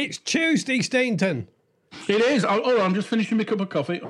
[0.00, 1.46] It's Tuesday, Stainton.
[2.08, 2.42] It is.
[2.46, 4.00] Oh, oh, I'm just finishing my cup of coffee.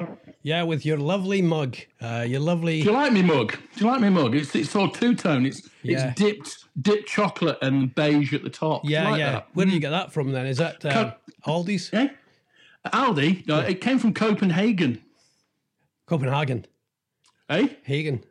[0.45, 1.79] Yeah, with your lovely mug.
[2.01, 2.81] Uh, your lovely.
[2.81, 3.59] Do you like me mug?
[3.75, 4.37] Do you like me mug?
[4.37, 5.47] It's it's all two tone.
[5.47, 6.11] It's Yeah.
[6.11, 8.83] it's dipped dipped chocolate and beige at the top.
[8.85, 9.33] Yeah, like yeah.
[9.33, 9.49] that?
[9.55, 10.47] Where do you get that from then?
[10.47, 11.15] Is that uh, Co-
[11.45, 11.91] Aldi's?
[11.93, 12.11] Yeah.
[12.87, 13.49] Aldi.
[13.49, 15.03] No, it came from Copenhagen.
[16.07, 16.67] Copenhagen.
[17.49, 17.67] Eh?
[17.83, 18.23] Hagen.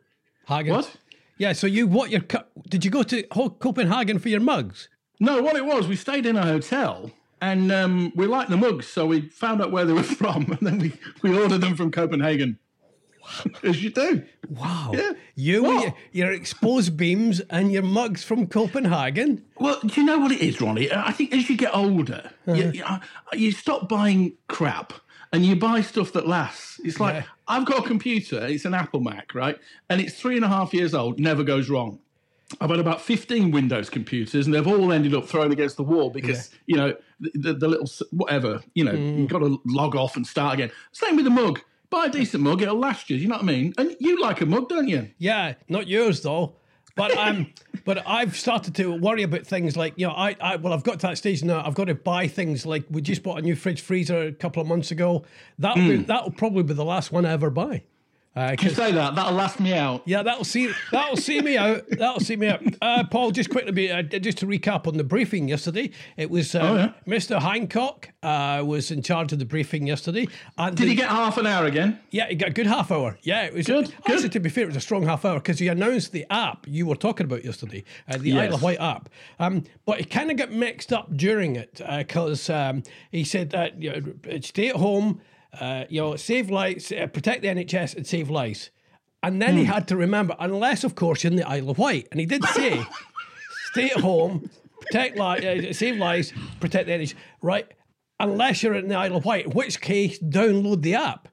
[0.48, 0.72] Hagen.
[0.72, 0.96] What?
[1.36, 2.22] Yeah, so you what your
[2.70, 4.88] did you go to Copenhagen for your mugs?
[5.20, 7.10] No, what it was, we stayed in a hotel
[7.40, 10.60] and um, we liked the mugs, so we found out where they were from, and
[10.60, 12.58] then we, we ordered them from Copenhagen.
[13.62, 14.24] As you do.
[14.48, 14.90] Wow.
[14.92, 15.12] Yeah.
[15.36, 15.94] You What?
[16.10, 19.44] your, exposed beams and your mugs from Copenhagen.
[19.58, 20.90] Well, do you know what it is, Ronnie?
[20.90, 22.70] Uh, I think as you get older, you, uh-huh.
[22.74, 22.98] you, uh,
[23.34, 24.92] you stop buying crap
[25.32, 26.80] and you buy stuff that lasts.
[26.82, 27.22] It's like Yeah.
[27.46, 29.58] I've got a computer, it's an Apple Mac, right?
[29.88, 32.00] And it's three and a half years old, never goes wrong.
[32.60, 36.10] I've had about 15 Windows computers and they've all ended up thrown against the wall
[36.10, 40.16] because, you know, the, the, the little, whatever, you know, you've got to log off
[40.16, 40.70] and start again.
[40.92, 41.60] Same with the mug.
[41.90, 43.74] Buy a decent mug, it'll last you, you know what I mean?
[43.76, 45.10] And you like a mug, don't you?
[45.18, 46.54] Yeah, not yours though.
[46.96, 47.52] But um,
[47.84, 51.00] but I've started to worry about things like you know I, I well I've got
[51.00, 51.64] to that stage now.
[51.64, 54.60] I've got to buy things like we just bought a new fridge freezer a couple
[54.60, 55.24] of months ago.
[55.58, 57.84] That'll be, that'll probably be the last one I ever buy.
[58.36, 60.02] Uh, You say that, that'll last me out.
[60.06, 61.82] yeah, that'll see that'll see me out.
[61.90, 62.62] That'll see me out.
[62.82, 65.90] Uh, Paul, just quickly, be, uh, just to recap on the briefing yesterday.
[66.16, 66.92] It was uh, Oh, yeah.
[67.06, 67.38] Mr.
[67.42, 70.28] Hancock uh, was in charge of the briefing yesterday.
[70.56, 71.98] And Did the- he get half an hour again?
[72.10, 73.18] Yeah, he got a good half hour.
[73.22, 74.32] Yeah, it was Good, Actually, good.
[74.32, 76.86] to be fair, it was a strong half hour because he announced the app you
[76.86, 78.48] were talking about yesterday, uh, the Yes.
[78.48, 79.08] Isle of Wight app.
[79.38, 83.80] Um, but it kind of got mixed up during it because um, he said that
[83.82, 85.20] you know, stay at home,
[85.58, 88.70] uh, you know, save lives, uh, protect the NHS, and save lives.
[89.22, 89.70] And then he Hmm.
[89.72, 92.44] had to remember, unless of course you're in the Isle of Wight, and he did
[92.46, 92.82] say,
[93.72, 94.48] stay at home,
[94.80, 97.14] protect li- uh, save lives, protect the NHS.
[97.42, 97.66] Right,
[98.18, 101.28] unless you're in the Isle of Wight, in which case download the app.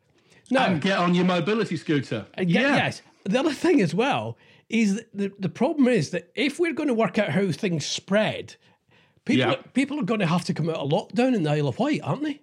[0.50, 2.26] Now, And get on your mobility scooter.
[2.34, 3.02] and get- Yes.
[3.26, 4.38] The other thing as well
[4.70, 7.86] is that the, the problem is that if we're going to work out how things
[7.86, 8.56] spread,
[9.25, 9.56] people Yeah.
[9.74, 12.02] people are going to have to come out of lockdown in the Isle of Wight,
[12.03, 12.41] aren't they?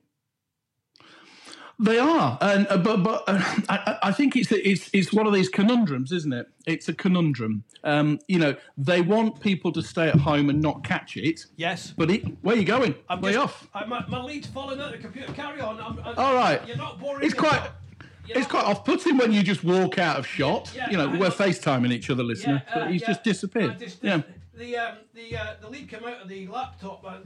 [1.80, 5.32] They are, and uh, but but uh, I, I think it's it's it's one of
[5.32, 6.46] these conundrums, isn't it?
[6.66, 7.64] It's a conundrum.
[7.82, 11.46] Um, you know, they want people to stay at home and not catch it.
[11.56, 11.92] Yes.
[11.96, 12.94] But it, where are you going?
[13.08, 13.68] I'm Way just- off.
[13.74, 15.32] I, my, my lead's falling out of the computer.
[15.32, 15.80] Carry on.
[15.80, 16.66] I'm, I'm, All right.
[16.66, 17.24] You're not boring.
[17.26, 17.60] It's quite.
[18.26, 20.72] You're It's not- quite off-putting when you just walk out of shot.
[20.74, 21.30] Yeah, you know, I we're.
[21.30, 22.62] FaceTiming each other, listener.
[22.68, 23.08] Yeah, uh, but he's yeah.
[23.08, 23.78] just disappeared.
[23.80, 24.22] Just- yeah.
[24.56, 27.24] The um, the uh, the lead came out of the laptop and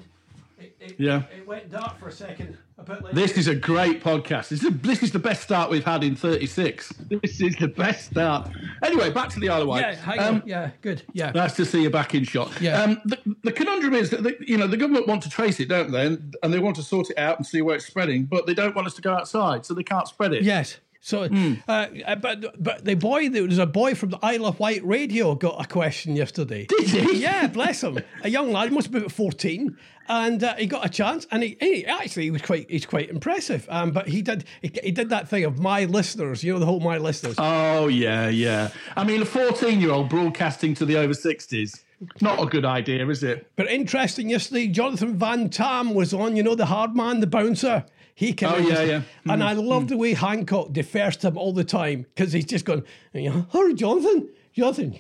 [0.59, 1.23] it, it, Yeah.
[1.37, 2.57] it went dark for a second.
[2.79, 4.51] A bit like This is a great podcast.
[4.51, 6.93] This is, this is the best start we've had in 36.
[7.23, 8.49] This is the best start.
[8.85, 9.99] Anyway, back to the Isle of Wight.
[10.07, 11.03] yeah, Um, yeah, good.
[11.13, 11.33] Yeah.
[11.33, 12.53] Nice to see you back in shot.
[12.61, 12.81] Yeah.
[12.83, 15.69] Um, the, the conundrum is that the, you know the government want to trace it,
[15.69, 16.07] don't they?
[16.07, 18.55] And, and they want to sort it out and see where it's spreading, but they
[18.55, 20.45] don't want us to go outside, so they can't spread it.
[20.45, 20.79] Yes.
[21.01, 21.55] So, Hmm.
[21.69, 21.87] uh,
[22.21, 25.65] but but the boy, there was a boy from the Isle of Wight radio got
[25.65, 26.67] a question yesterday.
[26.67, 27.23] Did he?
[27.23, 28.01] Yeah, bless him.
[28.23, 29.77] A young lad, he must be about fourteen,
[30.09, 33.11] and uh, he got a chance, and he, he actually he was quite he's quite
[33.11, 33.65] impressive.
[33.71, 36.67] Um, but he did he, he did that thing of my listeners, you know, the
[36.67, 37.37] whole my listeners.
[37.39, 38.71] Oh yeah, yeah.
[38.97, 41.85] I mean, a fourteen-year-old broadcasting to the over sixties.
[42.21, 43.51] Not a good idea, is it?
[43.57, 47.85] But interesting, yesterday, Jonathan Van Tam was on, you know, the hard man, the bouncer.
[48.19, 49.03] He came Oh, yeah, yeah.
[49.23, 49.31] Hmm.
[49.31, 52.65] And I love the way Hancock defers to him all the time because he's just
[52.65, 54.29] going, you know, hurry, Jonathan.
[54.53, 54.99] Jonathan,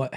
[0.00, 0.14] right.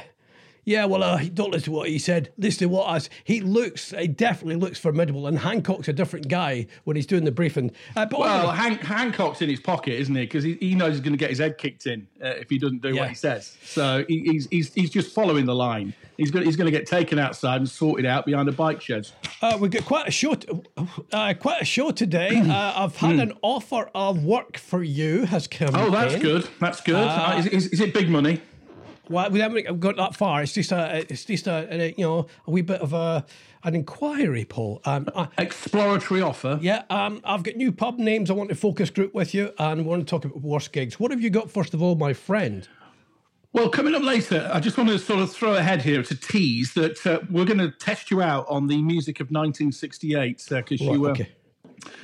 [0.68, 2.34] Yeah, well, uh, don't listen to what he said.
[2.38, 3.00] Listen to what I.
[3.24, 7.32] He looks, he definitely looks formidable, and Hancock's a different guy when he's doing the
[7.32, 7.72] briefing.
[7.96, 10.24] Uh, but Well, Han- Hancock's in his pocket, isn't he?
[10.24, 12.58] Because he, he knows he's going to get his head kicked in uh, if he
[12.58, 13.00] doesn't do Yeah.
[13.00, 13.56] what he says.
[13.64, 15.94] So he, he's, he's he's just following the line.
[16.18, 19.08] He's going he's going to get taken outside and sorted out behind a bike shed.
[19.42, 20.34] Uh, we've got quite a show.
[20.36, 20.50] T-
[21.14, 22.44] uh, quite a show today.
[22.58, 25.70] Uh, I've had an offer of work for you has come.
[25.70, 25.76] Hmm.
[25.78, 26.22] Oh, that's in.
[26.22, 26.50] good.
[26.60, 27.40] That's good.
[27.40, 28.42] Is, is, is it big money?
[29.10, 30.42] Well, we haven't got that far.
[30.42, 33.26] It's just a, it's just a, a you know, a wee bit of a
[33.64, 34.82] an inquiry, Paul.
[34.86, 36.60] Um, I, Exploratory offer.
[36.62, 38.30] yeah, um, I've got new pub names.
[38.30, 41.00] I want to focus group with you, and we want to talk about worst gigs.
[41.00, 42.68] What have you got first of all, my friend?
[43.54, 46.74] Well, coming up later, I just want to sort of throw ahead here to tease
[46.74, 51.02] that uh, we're going to test you out on the music of 1968 because you
[51.02, 51.32] were okay.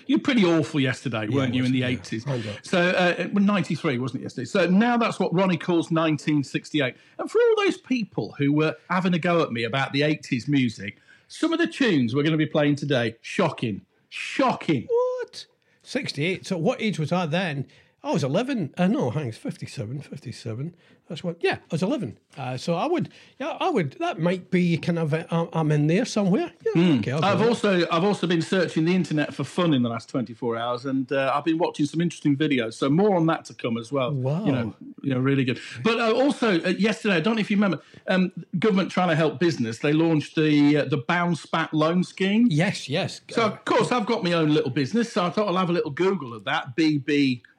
[0.07, 2.25] You were pretty awful yesterday, weren't you, in the 80s?
[2.63, 4.45] So uh, 93, wasn't it, yesterday?
[4.45, 6.95] So now that's what Ronnie calls 1968.
[7.19, 10.47] And for all those people who were having a go at me about the 80s
[10.47, 10.97] music,
[11.27, 14.87] some of the tunes we're going to be playing today, shocking, shocking.
[14.89, 15.45] What?
[15.81, 16.45] Sixty-eight.
[16.45, 17.67] So what age was I then?
[18.05, 18.73] I was 11.
[18.77, 20.75] Uh, no, hang on, it's 57, 57.
[21.07, 22.17] That's what, yeah, I was 11.
[22.37, 23.09] Uh, so I would,
[23.39, 26.51] yeah, I would, that might be kind of, uh, I'm- I'm in there somewhere.
[26.75, 27.11] Yeah, okay.
[27.11, 30.09] I'll I've with also I've also been searching the internet for fun in the last
[30.09, 32.73] 24 hours, and uh, I've been watching some interesting videos.
[32.73, 34.11] So more on that to come as well.
[34.13, 34.45] Wow.
[34.45, 35.59] You know, you know, really good.
[35.83, 39.15] But uh, also uh, yesterday, I don't know if you remember, um, government trying to
[39.15, 39.79] help business.
[39.79, 42.47] They launched the uh, the bounce back loan scheme.
[42.49, 43.21] Yes, yes.
[43.29, 45.73] So of course I've got my own little business, so I thought I'll have a
[45.73, 46.75] little Google of that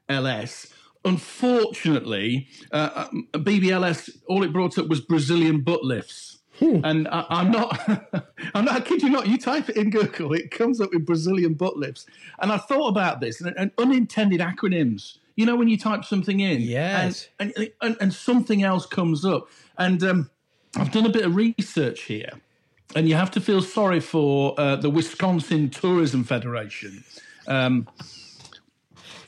[0.08, 0.72] BBLS.
[1.04, 7.50] Unfortunately, uh, um, BBLS all it brought up was Brazilian butt lifts, and I, I'm
[7.50, 7.78] not,
[8.54, 9.26] I'm not I kid you not.
[9.26, 12.06] You type it in Google, it comes up with Brazilian butt lifts,
[12.40, 15.18] and I thought about this and, and unintended acronyms.
[15.36, 17.28] You know when you type something in, Yes.
[17.38, 20.30] and and, and, and something else comes up, and um,
[20.76, 22.30] I've done a bit of research here
[22.94, 27.02] and you have to feel sorry for uh, the Wisconsin Tourism Federation.
[27.48, 27.88] Um,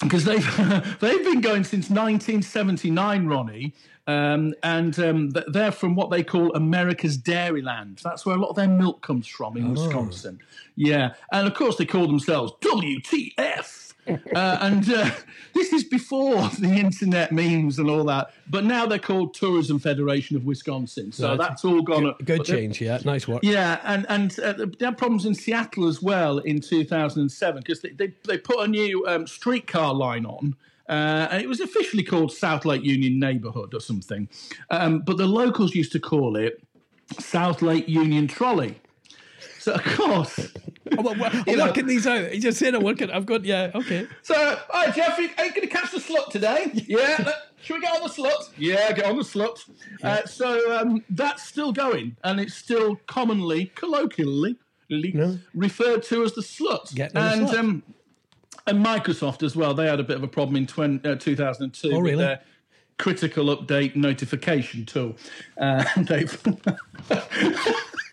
[0.01, 3.75] because they've they've been going since 1979, Ronnie,
[4.07, 8.03] um, and um, they're from what they call America's Dairyland.
[8.03, 10.41] That's where a lot of their milk comes from in Wisconsin.
[10.77, 13.86] Yeah, and of course they call themselves WTF.
[14.09, 15.11] Uh, and uh,
[15.55, 20.37] this is before the internet memes and all that, but now they're called Tourism Federation
[20.37, 21.13] of Wisconsin.
[21.13, 21.39] So Right.
[21.39, 22.07] that's all gone.
[22.07, 22.25] up.
[22.25, 22.99] Good change, yeah.
[23.05, 23.41] Nice work.
[23.43, 27.91] yeah, and and uh, they had problems in Seattle as well in 2007 because they,
[27.91, 30.55] they they put a new um, streetcar line on.
[30.89, 34.29] Uh, and it was officially called South Lake Union Neighborhood or something,
[34.71, 36.63] um, but the locals used to call it
[37.19, 38.77] South Lake Union Trolley.
[39.67, 40.53] So of course,
[40.97, 42.33] I'm, I'm, I'm know- working these out.
[42.33, 43.11] You just said I'm working.
[43.11, 44.07] I've got, yeah, okay.
[44.23, 44.35] So,
[44.71, 46.71] hi Jeff, are you going to catch the slut today?
[46.87, 47.17] Yeah.
[47.27, 48.51] let- Should we get on the slut?
[48.57, 49.69] Yeah, get on the slut.
[50.05, 54.55] Uh, so um, that's still going, and it's still commonly, colloquially,
[54.89, 55.37] No.
[55.53, 56.95] referred to as the slut.
[56.95, 57.57] Getting on the and.
[57.59, 57.83] Um,
[58.69, 59.75] and Microsoft as well.
[59.75, 62.11] They had a bit of a problem in 20, uh, 2002 Oh, really?
[62.15, 62.41] with their
[62.99, 65.17] critical update notification tool.
[65.59, 66.41] Uh, and they've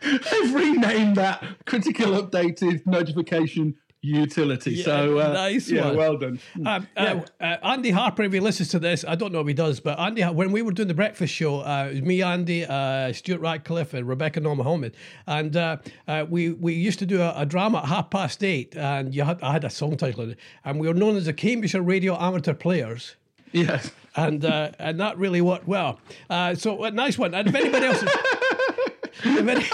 [0.32, 4.84] they've renamed that critical updated notification utility.
[4.84, 5.96] so uh, nice yeah, one.
[5.96, 6.40] well done.
[6.66, 9.54] Um, uh, uh, Andy Harper, if he listens to this, I don't know if he
[9.54, 12.66] does, but Andy, when we were doing the breakfast show, uh, it was me, Andy,
[12.66, 14.96] uh, Stuart Radcliffe, and Rebecca Noor Mohammed,
[15.26, 15.78] and uh,
[16.08, 19.24] uh, we we used to do a, a drama at half past eight, and you
[19.24, 20.34] had I had a song title,
[20.66, 23.16] and we were known as the Cambridgeshire Radio Amateur Players.
[23.54, 23.92] Yes.
[24.16, 26.00] and uh, and that really worked well.
[26.30, 27.34] Uh, so a nice one.
[27.34, 28.10] And if anybody else, is,
[29.24, 29.66] if any,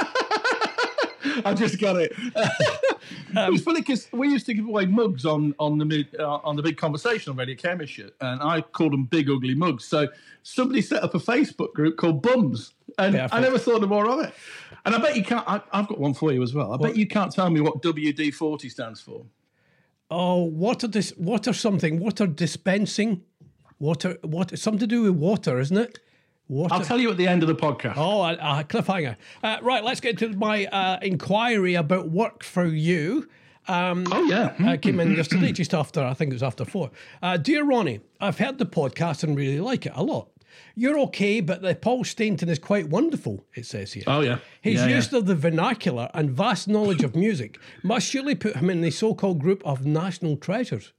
[1.46, 2.14] I just got it.
[2.36, 6.36] it was funny because we used to give away mugs on on the mid, uh,
[6.44, 9.86] on the big conversation on Radio Chemistry, and I called them big ugly mugs.
[9.86, 10.08] So
[10.44, 14.20] somebody set up a Facebook group called Bums, and I never thought of more of
[14.22, 14.34] it.
[14.86, 15.48] And I bet you can't.
[15.48, 16.74] I, I've got one for you as well.
[16.74, 19.26] I bet you can't tell me what WD forty stands for.
[20.12, 23.24] oh, water dis, water something, water dispensing,
[23.80, 26.00] water, water, something to do with water, isn't it?
[26.50, 26.74] Water.
[26.74, 27.94] I'll tell you at the end of the podcast.
[27.96, 29.16] Oh, a, a cliffhanger.
[29.44, 33.30] Uh, right, let's get to my uh, inquiry about work for you.
[33.68, 34.56] Um, Oh yeah.
[34.60, 36.90] I came in yesterday, just after, I think it was after four.
[37.22, 40.30] Uh, Dear Ronnie, I've heard the podcast and really like it a lot.
[40.74, 44.04] You're okay, but the Paul Stainton is quite wonderful, it says here.
[44.08, 44.40] Oh yeah.
[44.62, 44.96] His yeah, yeah.
[44.96, 48.90] use of the vernacular and vast knowledge of music must surely put him in the
[48.90, 50.94] so called group of national treasures.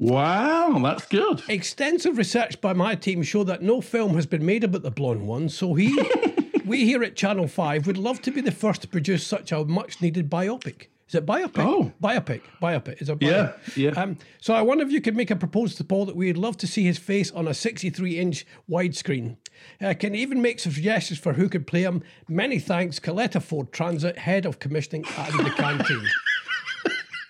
[0.00, 1.42] Wow, that's good.
[1.48, 5.26] Extensive research by my team show that no film has been made about the blonde
[5.26, 6.00] one, so he,
[6.64, 9.64] we here at Channel 5 would love to be the first to produce such a
[9.64, 10.86] much needed biopic.
[11.08, 11.64] Is it biopic?
[11.64, 11.90] Oh.
[12.02, 12.42] Biopic.
[12.62, 13.00] Biopic.
[13.02, 13.76] Is it Yeah, biopic?
[13.76, 13.90] yeah.
[14.00, 16.58] Um, so I wonder if you could make a proposal to Paul that we'd love
[16.58, 19.36] to see his face on a 63 inch widescreen.
[19.80, 22.02] Uh, can even make suggestions for who could play him.
[22.28, 26.06] Many thanks, Coletta Ford Transit, Head of Commissioning at the Canteen.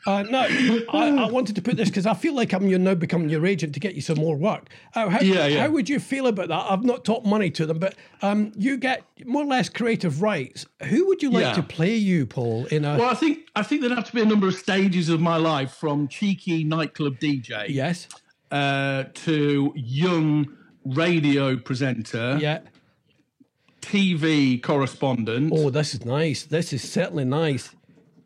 [0.09, 0.41] Uh, no,
[0.89, 3.45] I, I wanted to put this because I feel like I'm you're now becoming your
[3.45, 4.71] agent to get you some more work.
[4.95, 5.61] Uh, how, Yeah, yeah.
[5.63, 6.67] how would you feel about that?
[6.71, 10.65] I've not talked money to them, but um, you get more or less creative rights.
[10.85, 11.53] Who would you like Yeah.
[11.53, 12.65] to play you, Paul?
[12.67, 15.11] In a Well, I think I think there'd have to be a number of stages
[15.11, 18.09] of my life, from cheeky nightclub DJ yes,
[18.51, 20.47] uh, to young
[20.87, 22.61] radio presenter, yeah.
[23.83, 26.45] TV correspondent, Oh, this is nice.
[26.45, 27.71] This is certainly nice.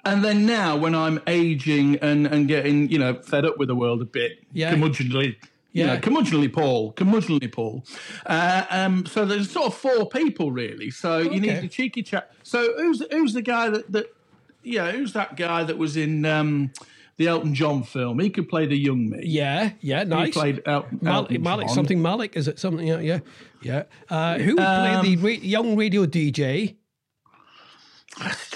[0.05, 3.75] And then now when I'm aging and, and getting you know fed up with the
[3.77, 4.75] world a bit, Yeah.
[4.75, 5.37] curmudgeonly.
[5.75, 5.95] You Yeah.
[5.95, 7.83] know, curmudgeonly Paul, curmudgeonly Paul.
[8.27, 10.91] Uh, um, so there's sort of four people really.
[10.91, 11.61] So you need Okay.
[11.61, 12.31] the cheeky chap.
[12.43, 14.15] So who's who's the guy that that
[14.63, 16.73] yeah who's that guy that was in um,
[17.17, 18.19] the Elton John film?
[18.19, 19.21] He could play the young me.
[19.25, 20.33] Yeah, yeah, He nice.
[20.35, 21.75] played El- Mal- Elton Malik, John.
[21.75, 22.37] something Malik?
[22.37, 22.87] Is it something?
[22.87, 23.19] Yeah, yeah,
[23.63, 23.83] yeah.
[24.11, 26.75] Uh, who would Um, play the ra- young radio DJ?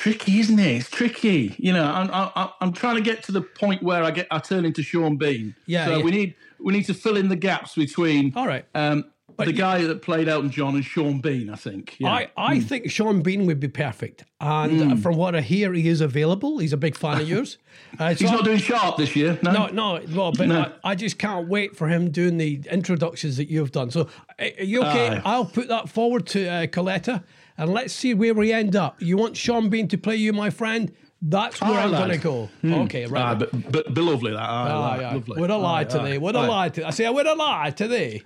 [0.07, 0.77] It's tricky, isn't it?
[0.77, 1.55] It's tricky.
[1.59, 4.39] You know, I'm, I'm, I'm trying to get to the point where I get I
[4.39, 5.55] turn into Sean Bean.
[5.67, 6.05] Yeah, So yeah.
[6.05, 8.65] we need we need to fill in the gaps between All right.
[8.75, 9.05] um,
[9.39, 11.51] the you- guy that played Elton John and Sean Bean.
[11.51, 11.97] I think.
[11.99, 12.11] Yeah.
[12.11, 14.25] I, I think Sean Bean would be perfect.
[14.41, 16.59] And uh, from what I hear, he is available.
[16.59, 17.59] He's a big fan of yours.
[17.99, 19.39] Uh, so He's not I'm- doing sharp this year.
[19.43, 19.53] No.
[19.53, 20.73] No, no, well, but No.
[20.85, 23.91] I, I just can't wait for him doing the introductions that you've done.
[23.91, 24.09] So,
[24.39, 25.09] uh, are you okay?
[25.17, 25.23] Aye.
[25.25, 27.25] I'll put that forward to uh, Coletta,
[27.59, 29.01] and let's see where we end up.
[29.01, 30.93] You want Sean Bean to play you, my friend?
[31.23, 32.49] That's where Aye, I'm going to go.
[32.65, 33.23] Okay, right.
[33.23, 34.39] Ah, but, but but lovely that.
[34.39, 35.15] Aye, aye, aye.
[35.15, 35.41] lovely.
[35.41, 36.15] Would I lie today?
[36.15, 36.81] aye, Would I lie to?
[36.81, 36.87] Thee.
[36.87, 38.23] I say I would have lied today.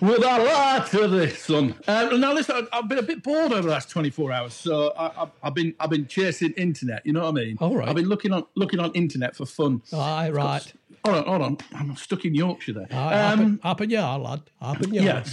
[0.00, 1.74] Would I lie to this, son?
[1.86, 4.92] Um, now listen, I- I've been a bit bored over the last 24 hours, so
[4.96, 7.04] I, I, I've been I've been chasing internet.
[7.04, 7.58] You know what I mean?
[7.60, 7.88] All right.
[7.88, 9.82] I've been looking on looking on internet for fun.
[9.92, 10.72] Aye, right.
[11.04, 11.58] Hold on, hold on.
[11.74, 12.88] I'm stuck in Yorkshire there.
[12.90, 14.40] Aye, um, happen, happen, yeah, lad.
[14.60, 15.02] Happen, yeah.
[15.02, 15.24] yeah.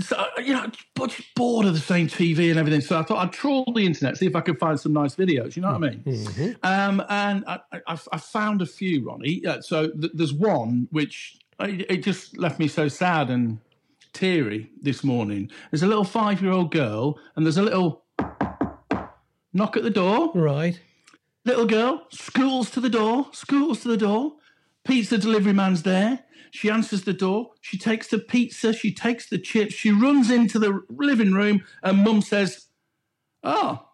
[0.00, 2.80] So you know, but just bored of the same TV and everything.
[2.80, 5.56] So I thought I'd troll the internet, see if I could find some nice videos.
[5.56, 6.02] You know what I mean?
[6.04, 6.50] Mm-hmm.
[6.62, 9.40] Um, and I, I, I found a few, Ronnie.
[9.42, 13.58] Yeah, so th- there's one which it, it just left me so sad and
[14.12, 15.50] teary this morning.
[15.70, 18.04] There's a little five-year-old girl, and there's a little
[19.52, 20.32] knock at the door.
[20.34, 20.80] Right.
[21.44, 24.34] Little girl, schools to the door, schools to the door.
[24.84, 26.24] Pizza delivery man's there.
[26.52, 27.50] She answers the door.
[27.60, 28.72] She takes the pizza.
[28.72, 29.72] She takes the chips.
[29.74, 32.66] She runs into the living room, and mum says,
[33.42, 33.86] Oh,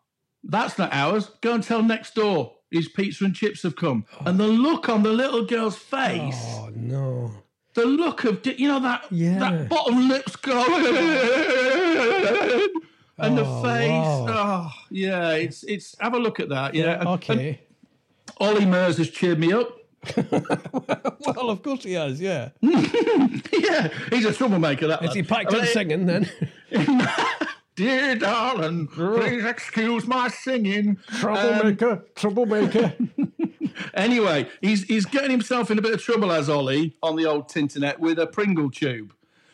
[0.43, 1.31] that's not ours.
[1.41, 4.05] Go and tell next door his pizza and chips have come.
[4.25, 7.31] And the look on the little girl's face, Oh no.
[7.75, 9.39] the look of, you know, that, Yeah.
[9.39, 10.85] that bottom lips going.
[13.19, 14.71] And the Oh, face, wow.
[14.71, 15.97] oh yeah, it's it's.
[16.01, 16.99] Have a look at that, yeah.
[17.01, 17.61] And- Okay.
[18.39, 19.71] Olly Murs has cheered me up.
[21.27, 22.21] well, of course he has.
[22.21, 22.51] Yeah.
[22.61, 24.87] yeah, he's a troublemaker.
[24.87, 26.31] That Is he packed I in mean, singing then?
[27.77, 30.99] Dear darling, please excuse my singing.
[31.09, 32.05] Um, troublemaker.
[32.15, 32.95] troublemaker.
[33.95, 37.49] Anyway, he's he's getting himself in a bit of trouble as Olly on the old
[37.49, 39.13] Tinternet with a Pringle tube.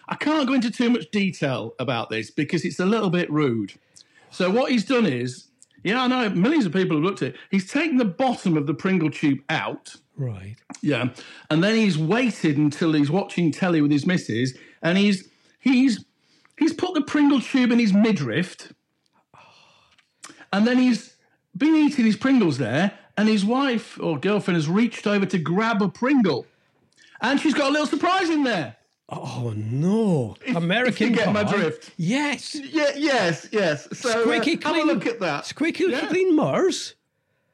[0.09, 3.75] I can't go into too much detail about this because it's a little bit rude.
[4.31, 5.49] So what he's done is,
[5.85, 7.37] yeah, I know millions of people have looked at it.
[7.51, 9.95] He's taken the bottom of the Pringle tube out.
[10.17, 10.57] right.
[10.83, 11.11] Yeah.
[11.51, 15.29] And then he's waited until he's watching telly with his missus and he's
[15.61, 16.05] he's
[16.59, 18.73] he's put the Pringle tube in his midriff.
[20.53, 21.17] And then he's
[21.57, 25.81] been eating his Pringles there, and his wife or girlfriend has reached over to grab
[25.83, 26.47] a Pringle.
[27.21, 28.77] And she's got a little surprise in there.
[29.15, 30.37] Oh no.
[30.57, 31.91] American you get my drift.
[31.99, 32.55] Yes.
[32.55, 33.87] Yeah, yes, yes.
[33.93, 34.89] So uh, Squeaky have clean.
[34.89, 35.45] a look at that.
[35.47, 36.07] Squeaky Yeah.
[36.07, 36.95] clean Murs.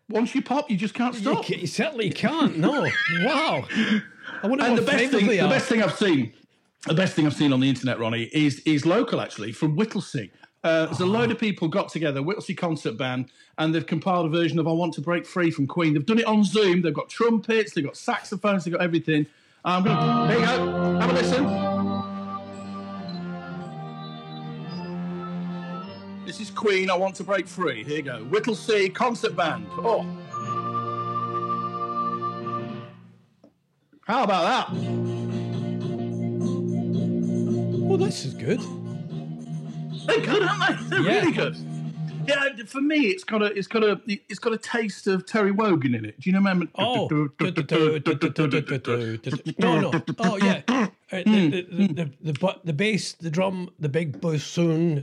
[0.08, 1.44] Once you pop, you just can't stop.
[1.44, 2.56] ca- you certainly can't.
[2.58, 2.82] No.
[3.24, 3.64] wow.
[4.42, 6.32] I wonder And what the best thing, the best thing I've seen,
[6.86, 10.30] the best thing I've seen on the internet, Ronnie, is is local actually from Whittlesey.
[10.64, 13.26] Uh, there's a load of people got together, Whittlesey concert band,
[13.58, 15.92] and they've compiled a version of "I Want to Break Free" from Queen.
[15.94, 16.82] They've done it on Zoom.
[16.82, 19.26] They've got trumpets, they've got saxophones, they've got everything.
[19.64, 20.98] Um, I'm gonna here you go.
[21.00, 21.44] Have a listen.
[26.24, 26.90] This is Queen.
[26.90, 27.82] I want to break free.
[27.82, 28.24] Here you go.
[28.24, 29.66] Whittlesey concert band.
[29.78, 30.06] Oh.
[34.06, 34.76] How about that?
[37.90, 38.60] Oh, this is good.
[40.06, 40.84] They're good, aren't they?
[40.88, 41.18] They're Yeah.
[41.20, 41.67] really good
[42.28, 45.50] yeah, for me, it's got a it's got a it's got a taste of Terry
[45.52, 46.20] Wogan in it.
[46.20, 46.38] Do you know?
[46.38, 46.66] Remember?
[46.76, 47.08] Oh,
[49.58, 49.92] no, no.
[50.18, 50.88] Oh, yeah.
[51.10, 51.48] Uh, hmm.
[51.48, 51.86] The, the,
[52.20, 54.96] the, the, the bass, the drum, the big bassoon,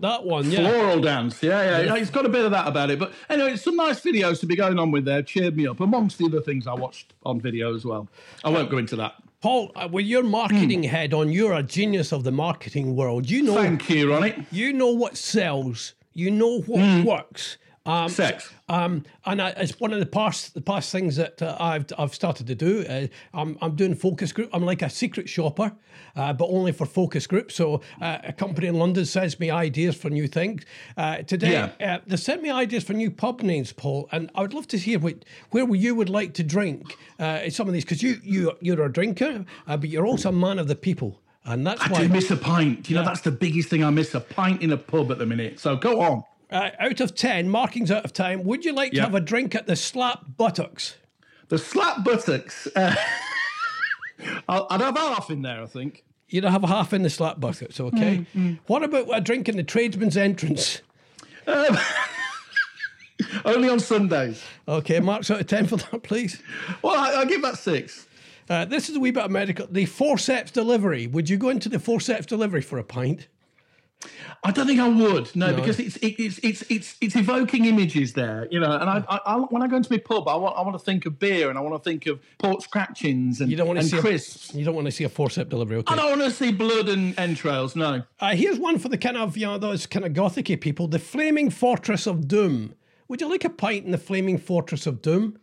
[0.00, 0.68] that one, yeah.
[0.68, 1.94] Floral dance, yeah, yeah.
[1.94, 2.98] It's got a bit of that about it.
[2.98, 5.22] But anyway, it's some nice videos to be going on with there.
[5.22, 8.08] Cheered me up, amongst the other things I watched on video as well.
[8.42, 9.14] I won't go into that.
[9.42, 13.28] Paul, uh, with your marketing head on, you're a genius of the marketing world.
[13.28, 14.46] You know, Thank you, Ronnie.
[14.52, 15.94] you know what sells.
[16.14, 17.58] You know what works.
[17.84, 18.52] Um, Sex.
[18.68, 22.14] Um, and I, it's one of the past the past things that uh, I've I've
[22.14, 22.86] started to do.
[22.88, 24.50] Uh, I'm I'm doing focus group.
[24.52, 25.72] I'm like a secret shopper,
[26.14, 27.56] uh, but only for focus groups.
[27.56, 30.64] So uh, a company in London sends me ideas for new things.
[30.96, 34.54] Uh, today, uh, they sent me ideas for new pub names, Paul, and I would
[34.54, 37.84] love to hear what where you would like to drink uh, in some of these
[37.84, 41.20] because you you you're a drinker, uh, but you're also a man of the people,
[41.44, 42.02] and that's I why.
[42.02, 42.88] do miss a pint.
[42.88, 45.26] You know, that's the biggest thing I miss a pint in a pub at the
[45.26, 45.58] minute.
[45.58, 46.22] So go on.
[46.52, 49.04] Uh, out of 10, markings out of time, would you like to Yeah.
[49.04, 50.96] have a drink at the Slap Buttocks?
[51.48, 52.66] The slap buttocks.
[52.74, 52.94] Uh,
[54.48, 56.04] I'll- I'd have half in there, I think.
[56.28, 58.24] You'd have a half in the Slap Buttocks, okay?
[58.34, 60.80] Mm, What about a drink in the Tradesman's Entrance?
[63.44, 64.42] Only on Sundays.
[64.66, 66.42] Okay, marks out of 10 for that, please.
[66.82, 68.06] Well, I, I'll give that six.
[68.48, 69.66] Uh, this is a wee bit of medical.
[69.70, 71.06] The forceps delivery.
[71.06, 73.28] Would you go into the forceps delivery for a pint?
[74.44, 75.34] I don't think I would.
[75.36, 78.72] No, because it's it, it's it's it's it's evoking images there, you know.
[78.72, 80.84] And I, I, I when I go into my pub, I want I want to
[80.84, 83.78] think of beer and I want to think of pork scratchings and You don't want
[83.78, 84.54] to and see crisps.
[84.54, 85.76] A, you don't want to see a forcep delivery.
[85.78, 85.92] Okay.
[85.92, 87.76] I don't want to see blood and entrails.
[87.76, 88.02] No.
[88.20, 90.98] Uh, here's one for the kind of you know those kind of gothicy people: the
[90.98, 92.74] Flaming Fortress of Doom.
[93.08, 95.38] Would you like a pint in the Flaming Fortress of Doom?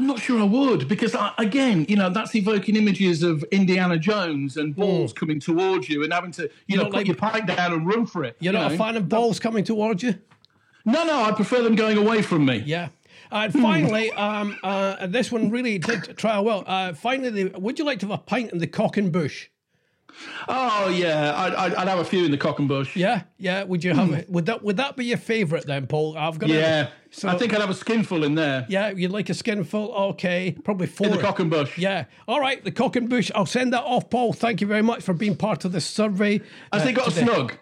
[0.00, 3.98] I'm not sure I would because I, again, you know, that's evoking images of Indiana
[3.98, 7.16] Jones and balls coming towards you and having to, you, know, don't put like- your
[7.16, 8.34] pint down and run for it.
[8.40, 8.74] You're you not know?
[8.76, 10.14] a fan of balls coming towards you?
[10.86, 12.62] No, no, I prefer them going away from me.
[12.64, 12.88] Yeah.
[13.30, 16.64] And finally, um, uh, this one really did try well.
[16.66, 19.48] Uh, finally, the, would you like to have a pint in the cock and bush?
[20.48, 22.96] Oh yeah, I'd, I'd, I'd have a few in the cock and bush.
[22.96, 23.62] Yeah, yeah.
[23.64, 24.12] Would you have?
[24.12, 24.28] It?
[24.30, 26.16] Would that would that be your favourite then, Paul?
[26.16, 26.48] I've got.
[26.50, 28.66] Yeah, So I think I'd have a skinful in there.
[28.68, 29.92] yeah, you'd like a skinful.
[30.10, 31.06] Okay, probably four.
[31.08, 31.76] In the cock and bush.
[31.78, 32.04] Yeah.
[32.28, 33.30] All right, the cock and bush.
[33.34, 34.32] I'll send that off, Paul.
[34.32, 36.40] Thank you very much for being part of this survey.
[36.72, 37.54] Has uh, it got a snug?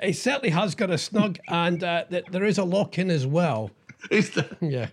[0.00, 3.26] It certainly has got a snug, and uh, th- there is a lock in as
[3.26, 3.70] well.
[4.10, 4.46] Is the...
[4.60, 4.88] Yeah.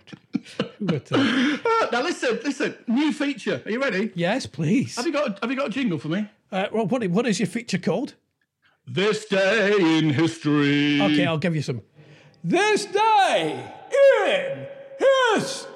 [0.79, 1.17] But, uh,
[1.65, 2.75] Ah, now listen, listen.
[2.87, 3.61] New feature.
[3.65, 4.11] Are you ready?
[4.15, 4.95] yes, please.
[4.95, 6.27] Have you got Have you got a jingle for me?
[6.53, 8.13] Uh, well, what, what is your feature called?
[8.85, 11.01] This day in history.
[11.01, 11.81] Okay, I'll give you some.
[12.43, 13.73] This day
[14.37, 14.67] in
[14.99, 15.73] history.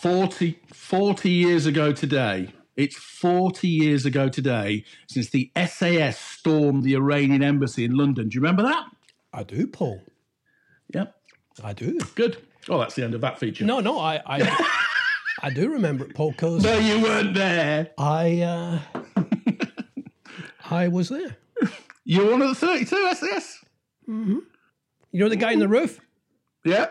[0.00, 2.48] 40, 40 years ago today.
[2.76, 8.30] It's 40 years ago today since the SAS stormed the Iranian embassy in London.
[8.30, 8.86] Do you remember that?
[9.34, 10.00] I do, Paul.
[10.94, 11.14] Yep.
[11.62, 11.98] I do.
[12.14, 12.38] Good.
[12.70, 13.66] Oh, that's the end of that feature.
[13.66, 14.82] No, no, I, I,
[15.42, 17.90] I do remember it, Paul, because No, you weren't there.
[17.98, 18.78] I, uh,
[20.70, 21.36] I was there.
[22.04, 23.64] You're one of the 32 SAS.
[24.06, 24.44] You
[25.12, 26.00] know the guy in the roof?
[26.64, 26.88] Yeah.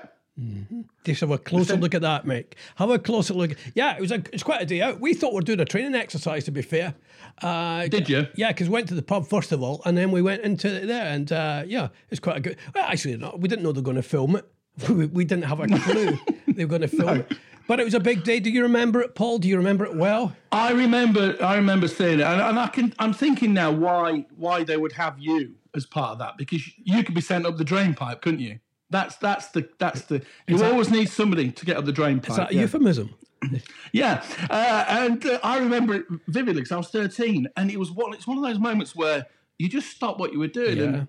[1.05, 2.55] Just have a closer look at that, mate.
[2.75, 3.55] Have a closer look.
[3.73, 4.99] Yeah, it was a, it's quite a day out.
[4.99, 6.93] We thought we were doing a training exercise, to be fair.
[7.41, 8.27] Uh, Did you?
[8.35, 10.85] Yeah, because we went to the pub first of all, and then we went into
[10.85, 12.57] there, and uh, yeah, it's quite a good.
[12.73, 14.45] Well, actually, no, we didn't know they were going to film it.
[14.89, 17.31] We, we didn't have a clue they were going to film it.
[17.67, 18.39] But it was a big day.
[18.39, 19.39] Do you remember it, Paul?
[19.39, 20.35] Do you remember it well?
[20.51, 21.35] I remember.
[21.41, 22.93] I remember seeing it, and, and I can.
[22.99, 27.03] I'm thinking now why why they would have you as part of that because you
[27.03, 28.59] could be sent up the drain pipe, couldn't you?
[28.89, 30.21] That's that's the that's the.
[30.47, 32.29] You always need somebody to get up the drain pipe.
[32.31, 32.61] Is that a yeah.
[32.61, 33.13] euphemism?
[33.91, 37.91] Yeah, uh, and uh, I remember it vividly because I was 13, and it was
[37.91, 38.13] one.
[38.13, 39.27] It's one of those moments where
[39.59, 40.77] you just stop what you were doing.
[40.77, 40.83] Yeah.
[40.83, 41.07] And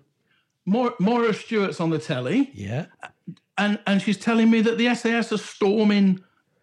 [0.66, 2.86] Maura, Moira Stewart's on the telly, Yeah.
[3.56, 6.20] and and she's telling me that the SAS are storming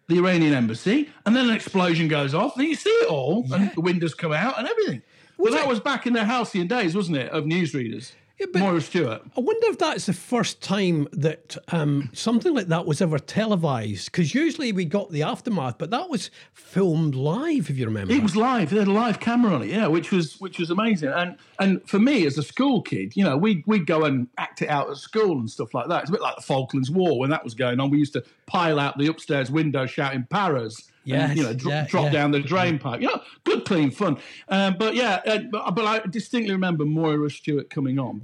[0.08, 3.72] the Iranian embassy, and then an explosion goes off, and you see it all, and
[3.74, 5.02] the windows come out, and everything.
[5.38, 8.12] Well, that was back in the halcyon days, wasn't it, of newsreaders?
[8.38, 9.22] Yeah, but- Moira Stewart.
[9.36, 14.06] I wonder if that's the first time that um, something like that was ever televised.
[14.10, 18.12] Because usually we got the aftermath, but that was filmed live, if you remember.
[18.12, 18.70] It was live.
[18.70, 21.10] They had a live camera on it, yeah, which was which was amazing.
[21.10, 24.62] And and for me as a school kid, you know, we we'd go and act
[24.62, 26.02] it out at school and stuff like that.
[26.02, 27.88] It's a bit like the Falklands War when that was going on.
[27.90, 31.70] We used to pile out the upstairs window shouting "Paras." Yes, and, you know, dro-
[31.70, 32.10] yeah, drop yeah.
[32.10, 33.00] down the drain pipe.
[33.00, 34.18] You know, good, clean fun.
[34.48, 38.22] Um, but yeah, uh, but, but I distinctly remember Moira Stewart coming on,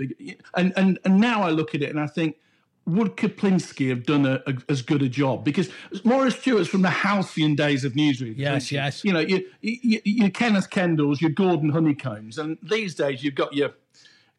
[0.55, 2.37] and and and now I look at it and I think,
[2.87, 5.45] would Kaplinsky have done a, a, as good a job?
[5.45, 5.69] Because
[6.05, 8.39] Moira Stewart's from the halcyon days of newsreading.
[8.39, 9.05] Yes, yes.
[9.05, 13.53] You know, you, you, your Kenneth Kendalls, your Gordon Honeycombs, and these days you've got
[13.55, 13.75] your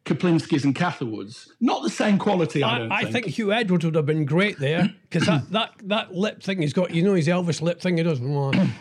[0.04, 1.52] Kaplinskis and Catherwoods.
[1.60, 3.26] Not the same quality, I, I, don't I think.
[3.26, 6.72] think Huw Edwards would have been great there because that, that, that lip thing he's
[6.72, 8.18] got, you know, his Elvis lip thing he does.
[8.20, 8.72] Um,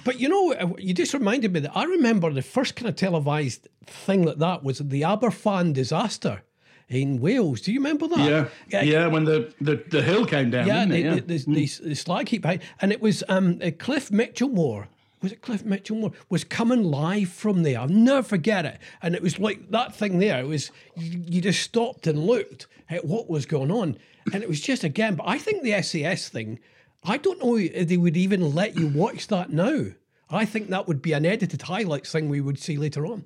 [0.04, 2.94] but you know, uh, you just reminded me that I remember the first kind of
[2.96, 6.42] televised thing like that was the Aberfan disaster
[6.88, 7.60] in Wales.
[7.62, 8.50] Do you remember that?
[8.68, 11.00] yeah, yeah, when the, the, the hill came down, Yeah, the?
[11.00, 11.14] Yeah.
[11.16, 12.60] the, the, the, the slag heap high.
[12.80, 14.88] And it was um, uh, Cliff Michelmore.
[15.22, 16.12] Was it Cliff Michelmore?
[16.28, 17.80] Was coming live from there.
[17.80, 18.78] I'll never forget it.
[19.02, 20.40] And it was like that thing there.
[20.40, 23.98] It was, you, you just stopped and looked at what was going on.
[24.32, 26.60] And it was just, again, but I think the SAS thing,
[27.04, 29.86] I don't know if they would even let you watch that now.
[30.30, 33.24] I think that would be an edited highlights thing we would see later on.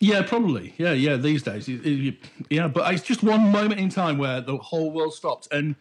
[0.00, 0.74] Yeah, probably.
[0.76, 1.16] Yeah, yeah.
[1.16, 2.68] These days, yeah.
[2.68, 5.74] But it's just one moment in time where the whole world stopped, and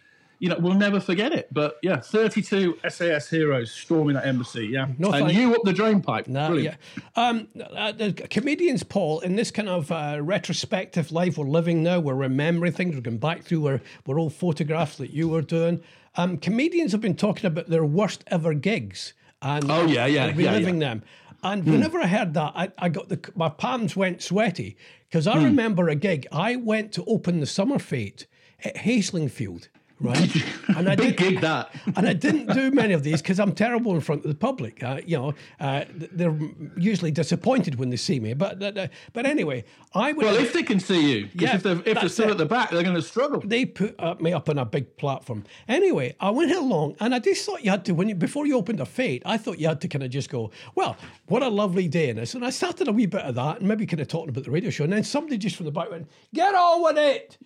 [0.46, 1.48] you know we'll never forget it.
[1.52, 4.68] But yeah, thirty-two SAS heroes storming that embassy.
[4.68, 6.28] Yeah, No, and you up the drain pipe.
[6.28, 6.78] Nah, Brilliant.
[6.96, 7.02] yeah.
[7.16, 12.00] Um, uh, the comedians, Paul, in this kind of uh, retrospective life we're living now,
[12.00, 15.82] we're remembering things, we're going back through our, our old photographs that you were doing.
[16.16, 20.40] Um, comedians have been talking about their worst ever gigs and Oh, yeah, yeah, and
[20.40, 20.90] yeah, reliving yeah.
[20.90, 21.04] them.
[21.42, 24.78] And whenever I heard that, I, I got the my palms went sweaty
[25.10, 26.28] because I remember a gig.
[26.32, 28.28] I went to open the Summer Fete
[28.64, 29.70] at Haslingfield.
[30.00, 30.44] Right?
[30.76, 31.74] And I big did, gig that.
[31.96, 34.84] and I didn't do many of these because I'm terrible in front of the public.
[34.84, 36.38] Uh, you know, uh, they're
[36.78, 38.34] usually disappointed when they see me.
[38.34, 40.26] But uh, but anyway, I would.
[40.26, 42.32] Well, if they can see you, yeah, if they're, if they're still it.
[42.32, 43.42] at the back, they're going to struggle.
[43.44, 45.46] They put uh, me up on a big platform.
[45.68, 48.58] Anyway, I went along, and I just thought you had to when you before you
[48.58, 49.24] opened a fate.
[49.26, 52.18] I thought you had to kind of just go, well, what a lovely day in
[52.18, 54.44] this, and I started a wee bit of that, and maybe kind of talking about
[54.44, 57.38] the radio show, and then somebody just from the back went, "Get on with it."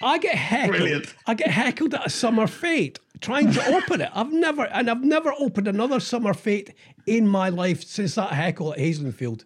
[0.00, 0.76] I get heckled.
[0.78, 1.14] Brilliant.
[1.26, 4.10] I get heckled at a summer fate trying to open it.
[4.14, 6.74] I've never, and I've never opened another summer fate
[7.06, 9.44] in my life since that heckle at Hazeldenfield.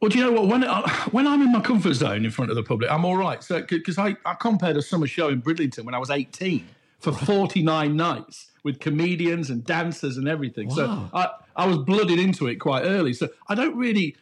[0.00, 0.48] Well, do you know what?
[0.48, 3.16] When I, when I'm in my comfort zone in front of the public, I'm all
[3.16, 3.42] right.
[3.42, 6.66] So because I, I compared a summer show in Bridlington when I was 18
[7.00, 10.68] for 49 nights with comedians and dancers and everything.
[10.68, 10.74] Wow.
[10.74, 13.12] So I, I was blooded into it quite early.
[13.12, 14.16] So I don't really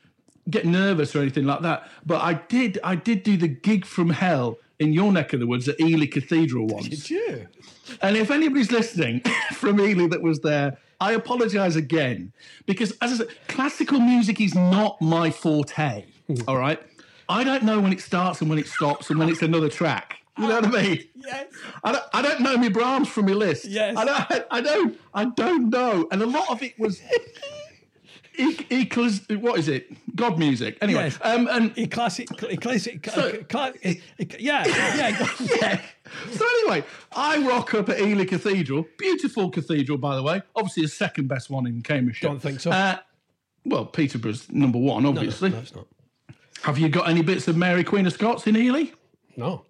[0.51, 1.89] get nervous or anything like that.
[2.05, 5.47] But I did I did do the gig from hell in your neck of the
[5.47, 6.89] woods at Ely Cathedral once.
[6.89, 7.47] Did you?
[8.03, 9.21] And if anybody's listening
[9.53, 12.33] from Ely that was there, I apologise again
[12.67, 16.05] because, as I said, classical music is not my forte.
[16.27, 16.35] Hmm.
[16.47, 16.81] all right,
[17.29, 20.19] I don't know when it starts and when it stops and when it's another track.
[20.39, 21.05] You know what I mean?
[21.15, 21.47] Yes.
[21.85, 23.67] I don't, I don't know my Brahms from my Liszt.
[23.67, 23.97] Yes.
[23.97, 25.01] I don't, I don't.
[25.13, 26.09] I don't know.
[26.11, 27.03] And a lot of it was
[28.71, 29.91] equals what is it?
[30.17, 30.79] God music.
[30.81, 31.19] Anyway, yes.
[31.23, 35.27] um, and e classic, e classic, so, cl- e, e, yeah, yeah,
[35.61, 35.81] yeah.
[36.33, 40.43] So anyway, I rock up at Ely Cathedral, beautiful cathedral, by the way.
[40.57, 42.29] Obviously, the second best one in Cambridgeshire.
[42.29, 42.71] Don't think so.
[42.71, 42.99] Uh,
[43.65, 45.51] well, Peterborough's number one, obviously.
[45.51, 45.87] No, no, it's not.
[46.63, 48.87] Have you got any bits of Mary Queen of Scots in Ely?
[49.37, 49.65] No.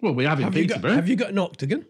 [0.00, 0.90] Well, we have in have Peterborough.
[0.90, 1.86] You got, have you got an octagon?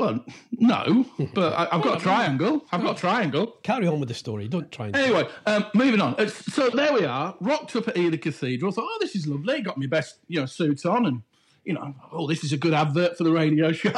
[0.00, 2.64] Well, no, but I, have got a triangle.
[2.72, 3.58] I've got a triangle.
[3.62, 4.48] Carry on with the story.
[4.48, 4.96] Don't try and.
[4.96, 6.26] Anyway, um, moving on.
[6.28, 8.72] So there we are, rocked up at Ely Cathedral.
[8.72, 9.60] Thought, oh, this is lovely.
[9.60, 11.22] Got my best, you know, suit on, and
[11.66, 13.92] you know, oh, this is a good advert for the radio show.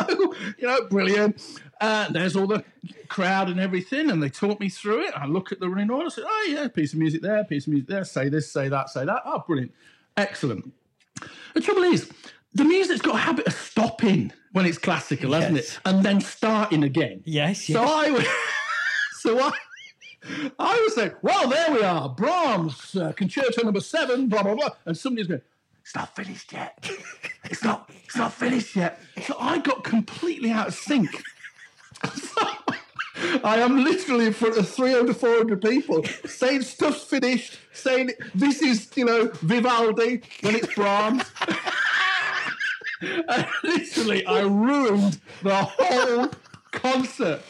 [0.59, 1.41] you know, brilliant.
[1.81, 2.65] Uh, there's all the
[3.07, 5.15] crowd and everything, and they talk me through it.
[5.17, 6.07] I look at the ring order.
[6.07, 8.05] I said, oh yeah, piece of music there, piece of music there.
[8.05, 9.23] Say this, say that, say that.
[9.25, 9.73] Oh, brilliant,
[10.17, 10.73] excellent.
[11.55, 12.11] The trouble is,
[12.55, 15.43] the music's got a habit of stopping when it's classical, yes.
[15.43, 15.79] hasn't it?
[15.85, 17.23] And then starting again.
[17.25, 17.69] Yes.
[17.69, 17.79] yes.
[17.79, 18.27] So I would,
[19.21, 19.53] so I,
[20.59, 24.71] I would say, well, there we are, Brahms, uh, Concerto Number Seven, blah blah blah,
[24.87, 25.43] and somebody's going,
[25.81, 26.91] it's not finished yet.
[27.45, 29.01] It's not, it's not finished yet.
[29.27, 31.11] So I got completely out of sync.
[32.15, 32.47] So,
[33.45, 38.91] I am literally in front of 300, 400 people saying stuff's finished, saying this is,
[38.97, 41.25] you know, Vivaldi when it's Brahms.
[43.03, 46.31] And literally, I ruined the whole
[46.71, 47.43] concert.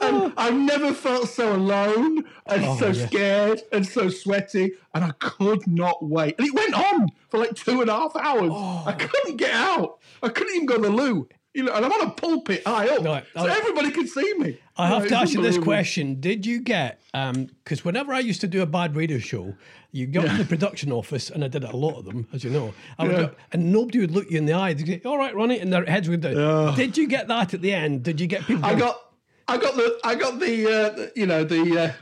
[0.00, 3.06] and I've never felt so alone and oh, so yeah.
[3.06, 6.36] scared and so sweaty, and I could not wait.
[6.38, 8.50] And it went on for like two and a half hours.
[8.52, 8.84] Oh.
[8.86, 9.98] I couldn't get out.
[10.22, 11.28] I couldn't even go to the loo.
[11.56, 14.58] You know, and I'm on a pulpit high up, no, so everybody could see me.
[14.76, 17.00] I have to ask you this question: Did you get?
[17.14, 19.54] Because um, whenever I used to do a bad radio show,
[19.90, 20.32] you got yeah.
[20.32, 22.74] to the production office, and I did a lot of them, as you know.
[22.98, 23.12] I yeah.
[23.12, 24.74] go, and nobody would look you in the eye.
[24.74, 26.36] They'd say, "All right, Ronnie," and their heads would down.
[26.36, 28.02] Uh, did you get that at the end?
[28.02, 28.66] Did you get people?
[28.66, 29.12] I got,
[29.48, 31.78] I got the, I got the, uh, you know, the.
[31.78, 31.92] Uh,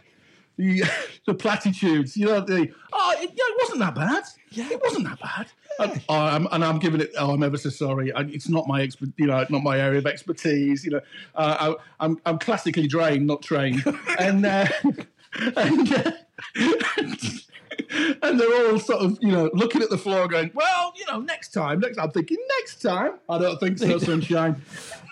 [0.57, 0.83] the,
[1.27, 4.25] the platitudes, you know, the oh, it, yeah, it wasn't that bad.
[4.51, 5.47] Yeah, it wasn't that bad.
[5.79, 7.13] And, oh, I'm, and I'm giving it.
[7.19, 8.13] Oh, I'm ever so sorry.
[8.13, 9.09] I, it's not my expert.
[9.17, 10.85] You know, not my area of expertise.
[10.85, 11.01] You know,
[11.35, 13.83] uh, I, am I'm, I'm classically drained, not trained,
[14.19, 14.67] and uh,
[15.57, 16.13] and, uh,
[18.23, 21.19] and they're all sort of you know looking at the floor, going, "Well, you know,
[21.19, 23.15] next time, next." I'm thinking, next time.
[23.29, 24.63] I don't think so, sunshine.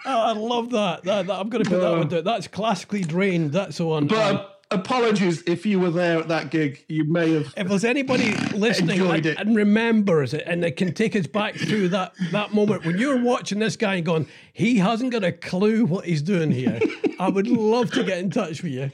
[0.07, 1.03] oh, I love that.
[1.03, 2.23] that, that I'm going to put that one down.
[2.23, 3.53] That's classically drained.
[3.53, 4.07] That's the one.
[4.07, 4.37] But.
[4.37, 6.85] Um, apologies if you were there at that gig.
[6.89, 7.55] You may have.
[7.57, 11.89] If there's anybody listening and, and, remembers it, and they can take us back through
[11.89, 15.85] that that moment when you're watching this guy and going, he hasn't got a clue
[15.85, 16.81] what he's doing here.
[17.19, 18.91] I would love to get in touch with you.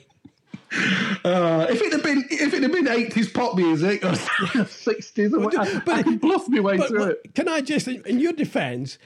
[1.24, 4.14] Uh, if it had been if it had been eighties pop music or
[4.66, 7.34] sixties, I, I can bluff my way but, through but, it.
[7.34, 8.98] Can I just, in your defence,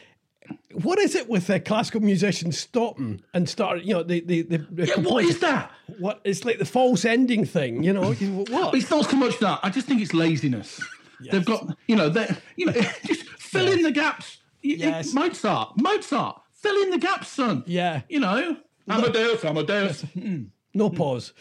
[0.72, 3.86] what is it with the classical musicians stopping and starting?
[3.86, 5.70] You know, the the, the, the yeah, what is that?
[5.98, 7.82] What it's like the false ending thing.
[7.82, 8.74] You know, what?
[8.74, 9.60] It's not so much that.
[9.62, 10.80] I just think it's laziness.
[11.20, 11.32] Yes.
[11.32, 12.72] They've got you know they you know
[13.04, 13.74] just fill yes.
[13.74, 14.38] in the gaps.
[14.62, 15.12] Yes.
[15.12, 17.64] Mozart, Mozart, fill in the gaps, son.
[17.66, 18.02] Yeah.
[18.08, 18.56] You know,
[18.88, 20.04] Amadeus, Amadeus.
[20.14, 20.24] Yes.
[20.24, 20.42] Hmm.
[20.74, 21.32] No pause.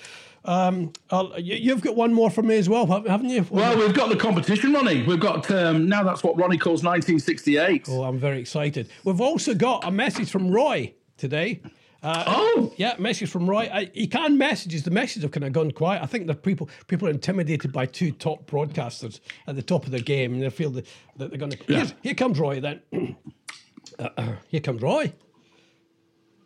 [0.43, 0.91] Um,
[1.37, 3.45] you, have got one more from me as well, haven't you?
[3.49, 5.03] Well, we've got the competition, Ronnie.
[5.03, 7.87] We've got um, now that's what Ronnie calls 1968.
[7.89, 8.89] Oh, I'm very excited.
[9.03, 11.61] We've also got a message from Roy today.
[12.03, 13.69] Uh, oh, yeah, message from Roy.
[13.71, 14.81] I, he can messages.
[14.81, 16.01] The messages have kind of gone quiet.
[16.01, 19.91] I think the people people are intimidated by two top broadcasters at the top of
[19.91, 21.57] the game, and they feel that, that they're going to.
[21.67, 21.87] Yeah.
[22.01, 22.81] Here comes Roy then.
[24.47, 25.13] Here comes Roy.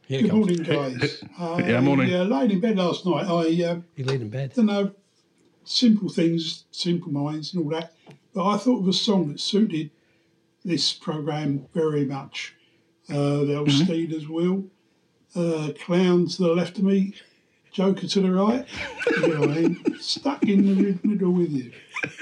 [0.08, 1.24] Here Good morning, guys.
[1.40, 2.14] Yeah, morning.
[2.14, 3.26] I uh, laid in bed last night.
[3.26, 4.54] I uh, He laid in bed.
[4.54, 4.92] don't know,
[5.64, 7.94] simple things, simple minds, and all that.
[8.34, 9.90] But I thought of a song that suited
[10.64, 12.54] this program very much.
[13.10, 14.66] Uh, the old Stealers Wheel,
[15.36, 17.16] uh, clowns to the left of me,
[17.72, 18.66] Joker to the right.
[19.20, 21.72] Here I am, stuck in the middle with you.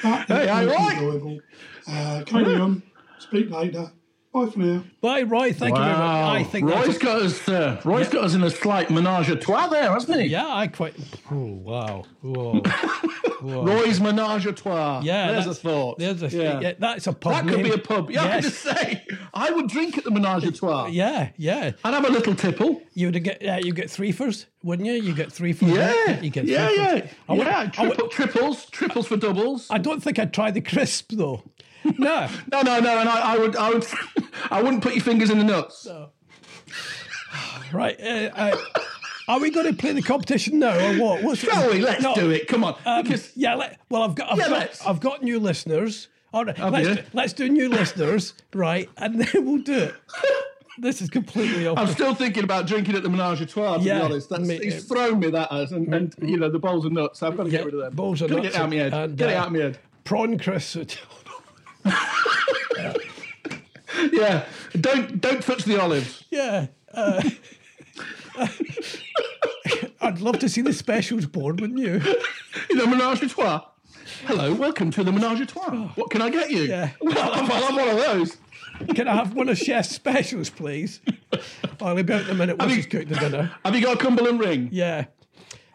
[0.02, 1.40] But Hey, it's hey, not enjoyable.
[1.86, 2.82] Uh, carry on.
[3.20, 3.92] Speak later.
[4.34, 4.84] Bye for now.
[5.00, 5.54] Bye, Roy.
[5.54, 6.00] Thank you very much.
[6.00, 6.34] Wow.
[6.34, 6.98] I think Roy's that's.
[6.98, 7.48] got us.
[7.48, 10.28] Uh, Roy's got us in a slight menage a trois there, hasn't he?
[10.28, 10.96] Yeah, I quite.
[11.30, 12.04] Oh, wow.
[12.22, 12.62] Whoa.
[13.42, 13.64] Whoa.
[13.66, 15.02] Roy's menage a trois.
[15.04, 16.00] Yeah, there's a thought.
[16.00, 16.60] There's a, yeah.
[16.62, 16.74] yeah.
[16.80, 17.34] that's a pub.
[17.34, 17.64] That could name.
[17.66, 18.10] be a pub.
[18.10, 18.46] Yeah, I Yes.
[18.46, 20.88] was going to say, I would drink at the menage a trois.
[20.88, 21.72] Yeah, yeah.
[21.84, 22.82] I'd have a little tipple.
[22.94, 24.94] You would get yeah, you get threefers, wouldn't you?
[24.94, 25.76] You get threefers.
[25.76, 27.70] Yeah, you get yeah, yeah, I would- yeah.
[27.78, 29.68] I would- Triple, triples, triples for doubles.
[29.70, 31.44] I don't think I'd try the crisp though.
[31.98, 32.28] No.
[32.52, 33.86] No, no, no, and I, I would, I would,
[34.52, 35.88] I wouldn't put your fingers in the nuts.
[37.74, 38.00] right.
[38.00, 38.58] Uh, uh,
[39.28, 41.24] are we going to play the competition now or what?
[41.24, 41.80] What's Shall we?
[41.80, 42.48] Let's No, do it.
[42.48, 42.76] Come on.
[42.86, 43.56] um, because yeah.
[43.56, 44.32] Let, well, I've got.
[44.32, 44.80] I've Yeah, got.
[44.88, 46.08] I've got new listeners.
[46.34, 46.58] All right.
[46.58, 48.90] Let's, do- let's do new listeners, right?
[48.98, 49.96] And then we'll do it.
[50.80, 51.78] This is completely off.
[51.78, 53.78] I'm still thinking about drinking at the menage a trois.
[53.78, 56.50] To Yeah, be honest, That's, me- he's thrown me that as, and, and you know
[56.50, 57.22] the bowls are nuts.
[57.22, 57.94] I've got to get rid of them.
[57.96, 58.94] bowls Gotta nuts Get it out of my head.
[58.94, 59.80] and, get it uh, out of my head.
[60.04, 60.78] prawn crisp.
[64.12, 64.46] Yeah.
[64.80, 66.24] Don't don't touch the olives.
[66.30, 66.68] Yeah.
[66.94, 67.22] Uh,
[70.02, 72.02] I'd love to see the specials board, wouldn't you?
[72.72, 73.62] Know, menage a trois.
[74.26, 75.90] Hello, welcome to the menage a trois.
[75.96, 76.64] What can I get you?
[76.64, 76.66] Oh.
[76.66, 76.90] Yeah.
[77.02, 78.38] Well, have one of those.
[78.96, 81.02] Can I have one of Chef's specials, please?
[81.80, 83.52] I'll be out in a minute once he's cooked the dinner.
[83.64, 84.70] Have you got a Cumberland ring?
[84.72, 85.06] Yeah.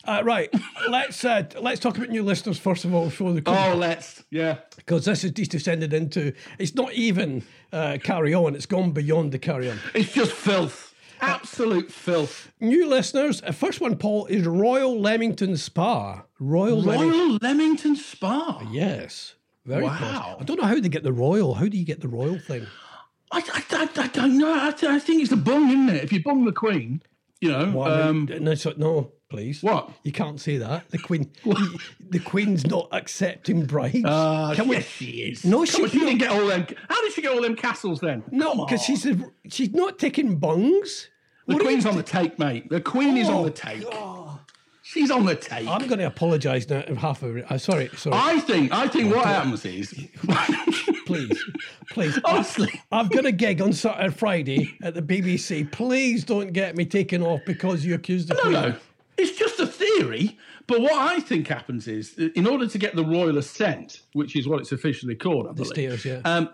[0.08, 0.48] Uh, right.
[0.88, 3.72] Let's uh, let's talk about new listeners first of all before the call.
[3.72, 4.24] Oh, let's.
[4.30, 4.58] Yeah.
[4.76, 7.42] because this is just descended into it's not even
[7.74, 8.54] uh, carry on.
[8.54, 9.78] It's gone beyond the carry on.
[9.94, 10.94] It's just filth.
[11.20, 12.50] Absolute filth.
[12.58, 13.42] New listeners.
[13.42, 16.24] Uh, first one, Paul, is Royal Leamington Spa.
[16.38, 17.10] Royal, Leamington.
[17.10, 18.66] Royal Leamington Spa.
[18.70, 19.34] Yes.
[19.66, 19.98] Very Wow.
[19.98, 20.36] posh.
[20.40, 21.54] I don't know how they get the royal.
[21.54, 22.66] How do you get the royal thing?
[23.30, 24.54] I, I, I, I don't know.
[24.54, 26.02] I, I think it's the bung, isn't it?
[26.04, 27.02] If you bung the Queen,
[27.42, 27.72] you know.
[27.74, 29.62] Well, I um, mean, no, so- no, please.
[29.62, 29.90] what?
[30.04, 30.88] You can't say that.
[30.90, 31.30] The Queen,
[32.10, 34.04] the Queen's not accepting bribes.
[34.04, 35.44] Uh, Can we- yes, she is.
[35.44, 36.04] No, Come she- on, she no.
[36.06, 36.66] didn't get all them.
[36.88, 38.22] How did she get all them castles then?
[38.30, 39.16] no, because she's a,
[39.48, 41.08] she's not taking bungs.
[41.46, 42.68] The What are you Queen's on the take, mate.
[42.68, 43.84] The Queen is on Oh, the take.
[44.82, 45.66] She's on the take.
[45.68, 46.82] I'm going to apologise now.
[46.96, 47.50] Half of it.
[47.50, 48.16] Uh, sorry, sorry.
[48.18, 48.72] I think.
[48.72, 49.92] I think what happens is,
[51.06, 51.44] please,
[51.90, 52.18] please.
[52.24, 55.70] honestly, I've got a gig on Saturday, Friday at the BBC.
[55.70, 58.52] Please don't get me taken off because you accused the no, Queen.
[58.52, 58.74] no,
[59.18, 60.38] it's just a theory.
[60.66, 64.46] But what I think happens is, in order to get the royal assent, which is
[64.46, 66.20] what it's officially called, I The believe, stairs, yeah.
[66.30, 66.48] Um,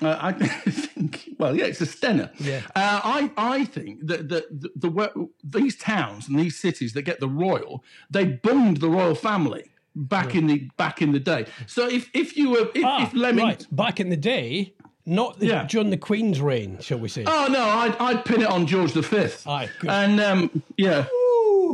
[0.00, 2.30] uh, I think, well, yeah, it's a stenner.
[2.38, 2.60] Yeah.
[2.76, 7.18] Uh, I, I think that the, the, the, these towns and these cities that get
[7.18, 9.64] the royal, they bunged the royal family
[9.96, 11.46] back in the back in the day.
[11.66, 13.66] So if if you were if, ah, if Leamington, right.
[13.72, 14.72] Back in the day,
[15.04, 15.66] not Yeah.
[15.66, 17.24] during the Queen's reign, shall we say?
[17.26, 19.26] oh no, I'd, I'd pin it on George V.
[19.46, 19.90] Aye, good.
[19.90, 21.06] and um, yeah,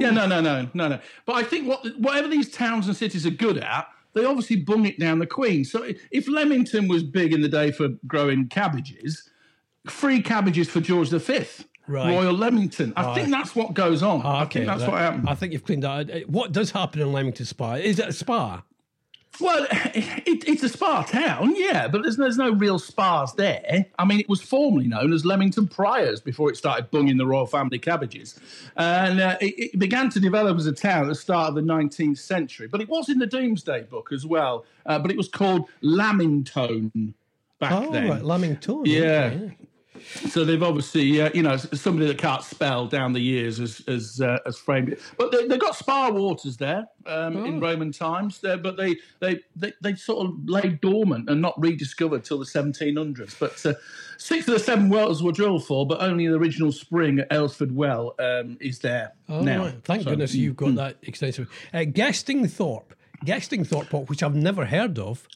[0.01, 0.99] yeah, no, no, no, no, no.
[1.27, 3.87] But I think what whatever these towns and cities are good at.
[4.15, 5.65] They obviously bung it down the Queen.
[5.65, 9.29] So if Leamington was big in the day for growing cabbages,
[9.89, 11.45] free cabbages for George V.
[11.89, 12.15] Right.
[12.15, 12.93] Royal Leamington.
[12.97, 14.23] I think that's what goes on.
[14.25, 15.29] Ah, I think that's that- what happened.
[15.29, 16.11] I think you've cleaned that.
[16.11, 17.75] Uh, What does happen in Leamington Spa?
[17.75, 18.63] Is it a spa?
[19.41, 23.87] Well, it, it's a spa town, yeah, but there's, there's no real spas there.
[23.99, 27.47] I mean, it was formerly known as Leamington Priors before it started bunging the royal
[27.47, 28.39] family cabbages.
[28.77, 31.63] And uh, it, it began to develop as a town at the start of the
[31.63, 32.69] 19th century.
[32.69, 34.65] But it was in the Domesday Book as well.
[34.87, 37.15] Uh, but it was called Lamington
[37.59, 38.09] back Oh, then.
[38.11, 38.83] right, Lamington.
[38.85, 39.33] Yeah.
[39.35, 39.57] okay.
[40.31, 44.21] So they've obviously, uh, you know, somebody that can't spell down the years has has,
[44.21, 45.01] uh, has framed it.
[45.19, 47.45] But they, they've got spa waters there um, Oh.
[47.45, 48.41] in Roman times.
[48.41, 52.45] There, but they, they they they sort of lay dormant and not rediscovered till the
[52.45, 53.39] 1700s.
[53.39, 53.75] But uh,
[54.19, 57.73] six of the seven wells were drilled for, but only the original spring at Aylesford
[57.73, 59.65] Well um, is there Oh, now.
[59.65, 59.75] right.
[59.85, 61.49] Thank So- goodness you've got that extensive.
[61.73, 62.93] Uh, Gestingthorpe.
[63.25, 65.27] Gestingthorpe, which I've never heard of.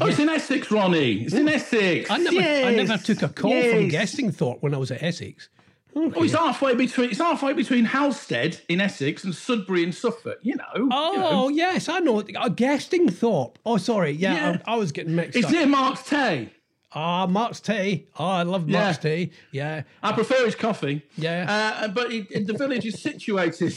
[0.00, 1.22] Oh, it's in Essex, Ronnie.
[1.24, 2.10] It's in Essex.
[2.10, 4.14] I never, I never took a call from yes.
[4.14, 5.48] Gestingthorpe when I was at Essex.
[5.94, 10.38] Oh, it's halfway between it's halfway between Halstead in Essex and Sudbury in Suffolk.
[10.40, 10.64] You know.
[10.74, 11.28] you know.
[11.30, 12.20] Oh yes, I know.
[12.20, 13.56] Uh, Gestingthorpe.
[13.66, 14.12] Oh, sorry.
[14.12, 14.58] Yeah, Yeah.
[14.66, 15.52] I, I was getting mixed It's up.
[15.52, 16.50] near Marks Tey.
[16.94, 18.06] Ah, Mark's Tea.
[18.18, 18.84] Oh, I love Yeah.
[18.84, 19.32] Mark's Tea.
[19.50, 19.82] Yeah.
[20.02, 21.02] I prefer his coffee.
[21.16, 21.80] Yeah.
[21.82, 23.74] Uh, but it, it- the village is situated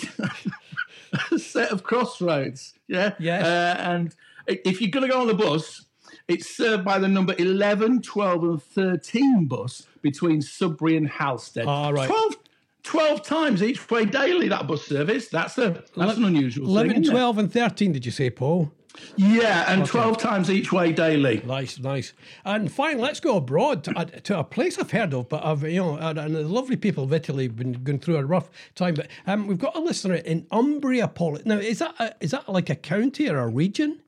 [1.31, 2.73] a set of crossroads.
[2.87, 3.13] Yeah.
[3.19, 3.45] Yes.
[3.45, 4.15] Uh, and
[4.47, 5.84] if you're going to go on the bus,
[6.27, 11.65] It's served by the number 11, 12, and 13 bus between Sudbury and Halstead.
[11.67, 12.07] Ah, right.
[12.07, 12.35] 12,
[12.83, 15.27] 12 times each way daily, that bus service.
[15.27, 17.01] That's, a, that's an unusual 11, thing.
[17.03, 17.17] isn't it?
[17.17, 18.71] 12, and 13, did you say, Paul?
[19.17, 21.41] Yeah, and 12 times each way daily.
[21.45, 22.13] Nice, nice.
[22.43, 25.63] And finally, let's go abroad to, uh, to a place I've heard of, but I've,
[25.63, 28.49] you know, and, and the lovely people of Italy have been going through a rough
[28.73, 28.95] time.
[28.95, 31.39] But um, we've got a listener in Umbria, Paul.
[31.45, 33.99] Now, is that a, is that like a county or a region?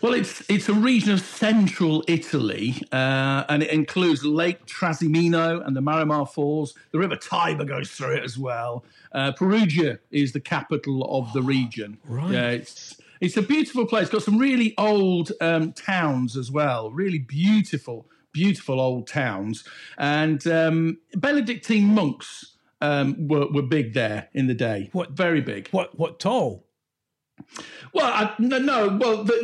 [0.00, 5.76] Well, it's it's a region of central Italy, uh, and it includes Lake Trasimeno and
[5.76, 6.74] the Marmore Falls.
[6.92, 8.84] The River Tiber goes through it as well.
[9.12, 11.98] Uh, Perugia is the capital of the region.
[12.08, 12.32] Right.
[12.32, 14.08] Yeah, it's it's a beautiful place.
[14.08, 16.90] Got some really old um, towns as well.
[16.90, 19.64] Really beautiful, beautiful old towns.
[19.98, 24.88] And um, Benedictine monks um, were were big there in the day.
[24.92, 25.68] What- Very big.
[25.68, 26.65] What what tall?
[27.92, 29.34] Well, I, no, well, they,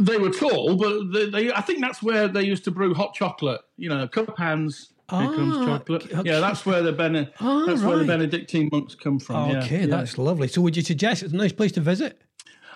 [0.00, 3.14] they were tall, but they, they, I think that's where they used to brew hot
[3.14, 3.60] chocolate.
[3.76, 4.92] You know, cup hands.
[5.10, 6.04] Here comes Ah, chocolate.
[6.14, 6.30] okay.
[6.30, 8.04] Yeah, that's where the Bene, Ah, that's where the.
[8.04, 9.50] Benedictine monks come from.
[9.56, 9.86] Okay, yeah.
[9.86, 10.46] that's lovely.
[10.46, 12.22] So, would you suggest it's a nice place to visit?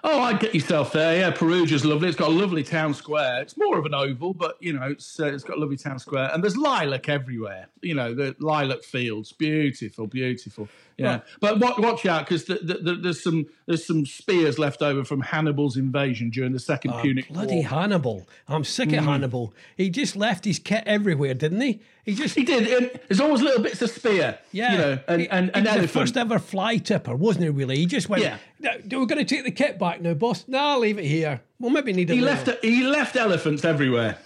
[0.06, 1.16] Oh, I'd get yourself there.
[1.20, 2.08] Yeah, Perugia's lovely.
[2.08, 3.40] It's got a lovely town square.
[3.40, 5.98] It's more of an oval, but you know, it's uh, it's got a lovely town
[6.00, 7.68] square, and there's lilac everywhere.
[7.82, 10.68] You know, the lilac fields, beautiful, beautiful.
[10.96, 14.80] Yeah, but what, watch out because the, the, the, there's some there's some spears left
[14.82, 17.64] over from Hannibal's invasion during the Second Punic Ah, Bloody War.
[17.64, 18.28] Hannibal.
[18.48, 18.98] I'm sick Mm.
[18.98, 19.54] of Hannibal.
[19.76, 21.80] He just left his kit everywhere, didn't he?
[22.04, 22.34] He just.
[22.34, 22.68] He did.
[22.68, 24.38] And there's always little bits of spear.
[24.52, 27.44] Yeah, you know, and he, and, he and was the first ever fly tipper, wasn't
[27.44, 27.50] he?
[27.50, 28.22] Really, he just went.
[28.22, 28.36] Yeah.
[28.60, 30.44] "No, We're going to take the kit back now, boss.
[30.46, 31.40] No, I'll leave it here.
[31.58, 32.14] We'll maybe need it.
[32.14, 32.64] He later." left.
[32.64, 34.18] He left elephants everywhere.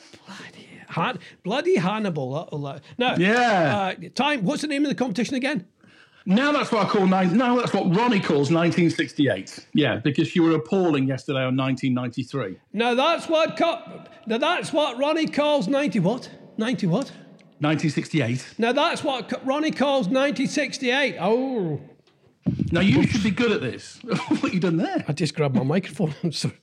[0.90, 2.80] Han- bloody Hannibal.
[2.96, 3.94] Now, Yeah.
[4.00, 4.42] Uh, time.
[4.44, 5.66] What's the name of the competition again?
[6.28, 7.34] Now that's what I call nine.
[7.38, 9.66] Now that's what Ronnie calls 1968.
[9.72, 12.58] Yeah, because you were appalling yesterday on 1993.
[12.74, 13.56] Now that's what.
[13.56, 16.00] Co- now that's what Ronnie calls ninety.
[16.00, 16.28] What?
[16.58, 17.10] Ninety what?
[17.60, 18.56] 1968.
[18.58, 21.16] Now that's what Co- Ronnie calls 1968.
[21.18, 21.80] Oh,
[22.72, 23.98] Now you should be good at this.
[24.40, 25.02] what you done there?
[25.08, 26.14] I just grabbed my microphone.
[26.22, 26.54] I'm sorry.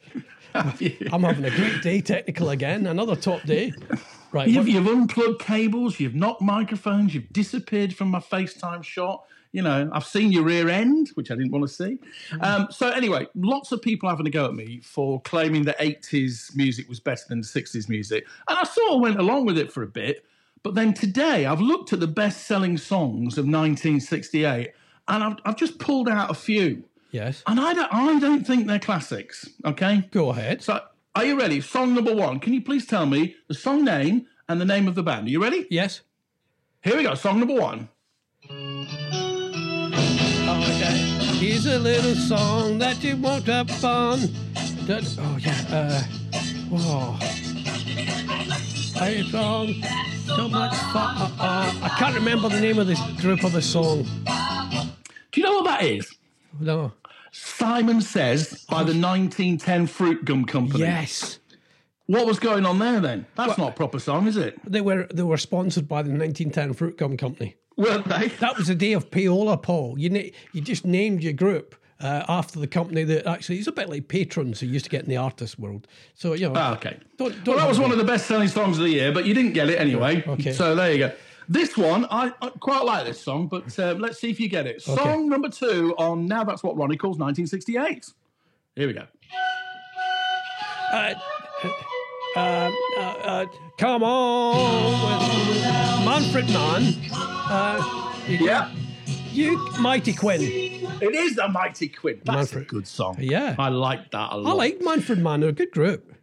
[0.54, 2.86] I'm having a great day, technical again.
[2.86, 3.74] Another top day.
[4.32, 4.50] Right.
[4.50, 5.98] You've, you've unplugged cables.
[5.98, 7.16] You've knocked microphones.
[7.16, 9.24] You've disappeared from my FaceTime shot.
[9.56, 11.98] You know, I've seen your rear end, which I didn't want to see.
[12.42, 16.54] Um, so anyway, lots of people having a go at me for claiming that 80s
[16.58, 19.82] music was better than 60s music, and I sort of went along with it for
[19.82, 20.26] a bit.
[20.62, 24.74] But then today, I've looked at the best-selling songs of 1968,
[25.08, 27.42] and I've, I've just pulled out a few, yes.
[27.48, 29.50] and I don't, I don't think they're classics.
[29.64, 30.64] Okay, Go ahead.
[30.64, 30.82] so
[31.16, 31.62] are you ready?
[31.62, 32.42] Song number one.
[32.42, 35.28] Can you please tell me the song name and the name of the band?
[35.28, 35.66] Are you ready?
[35.70, 36.02] Yes.
[36.84, 37.16] Here we go.
[37.16, 37.88] Song number one.
[41.46, 44.20] Here's a little song that you won't have fun.
[44.88, 45.54] That- oh yeah.
[45.70, 46.02] Uh,
[46.72, 47.18] whoa.
[49.00, 49.76] I song
[50.26, 51.18] so much fun.
[51.22, 54.08] Uh, uh, I can't remember the name of this group of the song.
[55.32, 56.12] Do you know what that is?
[56.60, 56.94] No.
[57.32, 60.80] Simon Says by the 1910 Fruit Gum Company.
[60.80, 61.38] Yes.
[62.08, 63.26] What was going on there then?
[63.36, 64.60] That's not a proper song, is it?
[64.70, 67.56] They were they were sponsored by the 1910 Fruit Gum Company.
[67.78, 68.28] Weren't they?
[68.40, 69.98] That was the day of payola, Paul.
[70.00, 73.72] You na- you just named your group uh, after the company that actually it's a
[73.72, 75.88] bit like patrons who used to get in the artist world.
[76.14, 76.54] So you know.
[76.56, 77.00] Ah, okay.
[77.18, 79.26] Don't- well, don't that was one of the best selling songs of the year, but
[79.26, 80.24] you didn't get it anyway.
[80.28, 80.54] Okay.
[80.54, 81.12] So there you go.
[81.50, 84.66] This one, I, I quite like this song, but uh, let's see if you get
[84.68, 84.82] it.
[84.82, 88.12] Song number two on Now That's What Ronnie Calls 1968.
[88.76, 89.04] Here we go.
[90.92, 91.14] uh,
[92.36, 93.46] uh, uh, uh,
[93.78, 96.94] come on, with Manfred Mann.
[97.14, 98.72] Uh, you, Yeah.
[99.32, 100.42] you Mighty Quinn.
[100.42, 102.22] It is the Mighty Quinn.
[102.24, 102.64] That's Manfred.
[102.64, 103.18] a good song.
[103.20, 103.56] Yeah.
[103.58, 104.52] I like that a lot.
[104.52, 105.42] I like Manfred Mann.
[105.42, 106.14] They're a good group.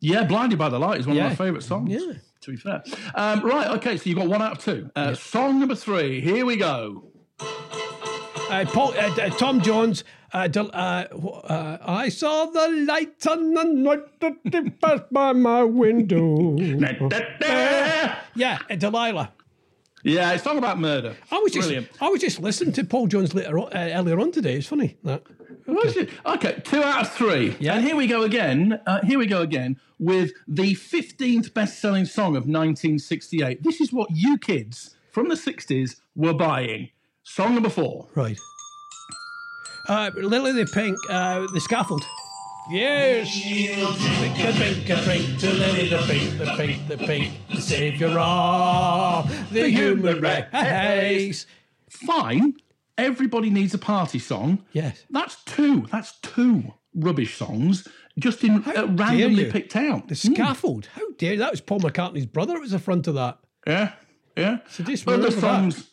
[0.00, 1.26] Yeah, Blinded by the Light is one Yeah.
[1.26, 1.90] of my favourite songs.
[1.90, 2.12] Yeah.
[2.42, 2.84] To be fair.
[3.14, 4.90] Um, right, okay, so you've got one out of two.
[4.94, 7.04] Uh, Song number three, here we go.
[7.40, 10.04] Uh, Paul, uh, uh, Tom Jones.
[10.32, 11.04] Uh, del- uh,
[11.48, 16.56] uh, I saw the light on the night that it passed by my window.
[18.34, 19.32] yeah, uh, Delilah.
[20.02, 21.16] Yeah, it's song about murder.
[21.32, 21.88] I was just, Brilliant.
[22.00, 24.56] I was just listening to Paul Jones later on, uh, earlier on today.
[24.56, 25.22] It's funny that.
[25.68, 26.10] It?
[26.24, 27.56] Okay, two out of three.
[27.58, 27.74] Yeah.
[27.74, 28.80] And here we go again.
[28.86, 33.64] Uh, here we go again with the 15th best selling song of 1968.
[33.64, 36.90] This is what you kids from the 60s were buying.
[37.24, 38.06] Song number four.
[38.14, 38.38] Right.
[39.88, 42.04] Uh, Lily the Pink, uh, the scaffold.
[42.68, 43.32] Yes.
[43.40, 48.18] Drink a drink a drink to Lily the Pink, the Pink, the Pink, the saviour
[48.18, 51.46] of the human race.
[51.88, 52.54] Fine.
[52.98, 54.64] Everybody needs a party song.
[54.72, 55.04] Yes.
[55.10, 55.86] That's two.
[55.92, 57.86] That's two rubbish songs
[58.18, 60.08] just in uh, randomly picked out.
[60.08, 60.86] The scaffold.
[60.94, 61.38] How dare you?
[61.38, 63.38] That was Paul McCartney's brother It was the front of that.
[63.66, 63.92] Yeah,
[64.36, 64.58] yeah.
[64.70, 65.40] just other remember that.
[65.40, 65.90] songs,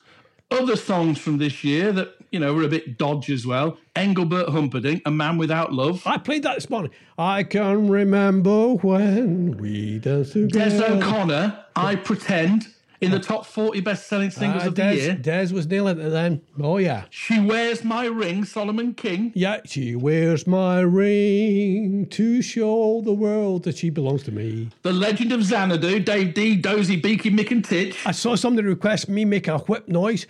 [0.50, 3.78] other songs from this year that you know were a bit dodge as well.
[3.96, 6.92] Engelbert Humperdinck, "A Man Without Love." I played that this morning.
[7.18, 10.84] I can remember when we danced Des.
[10.84, 12.68] O'Connor, "I Pretend,"
[13.02, 15.14] in the top forty best-selling singles Ah, of the Des, year.
[15.16, 16.42] Des was nailing it then.
[16.60, 17.04] Oh yeah.
[17.12, 19.32] She wears my ring, Solomon King.
[19.36, 24.70] Yeah, she wears my ring to show the world that she belongs to me.
[24.82, 27.96] The Legend of Xanadu, Dave Dee, Dozy, Beaky, Mick and Titch.
[28.08, 30.26] I saw somebody request me make a whip noise.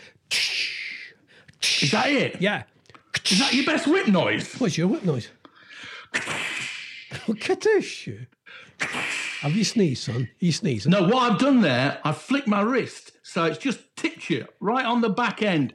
[1.81, 2.41] Is that it?
[2.41, 2.63] Yeah.
[3.29, 4.53] Is that your best whip noise?
[4.55, 5.29] What's your whip noise?
[7.27, 8.09] Look at this.
[9.41, 10.29] Have you sneezed, son?
[10.39, 10.91] you sneezing?
[10.91, 14.85] No, what I've done there, I've flicked my wrist, so it's just tipped you right
[14.85, 15.73] on the back end.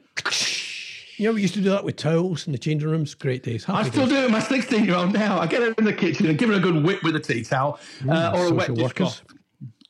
[1.16, 3.14] You know, we used to do that with towels in the changing rooms.
[3.14, 3.64] Great days.
[3.64, 4.12] Happy I still days.
[4.12, 5.38] do it with my 16 year old now.
[5.40, 7.42] I get her in the kitchen and give her a good whip with a tea
[7.42, 9.22] towel uh, or a wet dishcloth.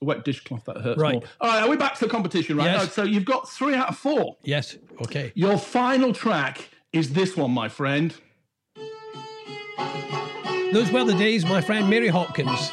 [0.01, 1.14] A wet dishcloth that hurts Right.
[1.14, 1.22] more.
[1.40, 2.66] All right, are we back to the competition, right?
[2.66, 2.82] Yes.
[2.84, 4.36] Oh, so you've got three out of four.
[4.44, 4.76] Yes.
[5.03, 5.32] Okay.
[5.34, 8.14] Your final track is this one, my friend.
[10.72, 12.70] Those were the days, my friend Mary Hopkins.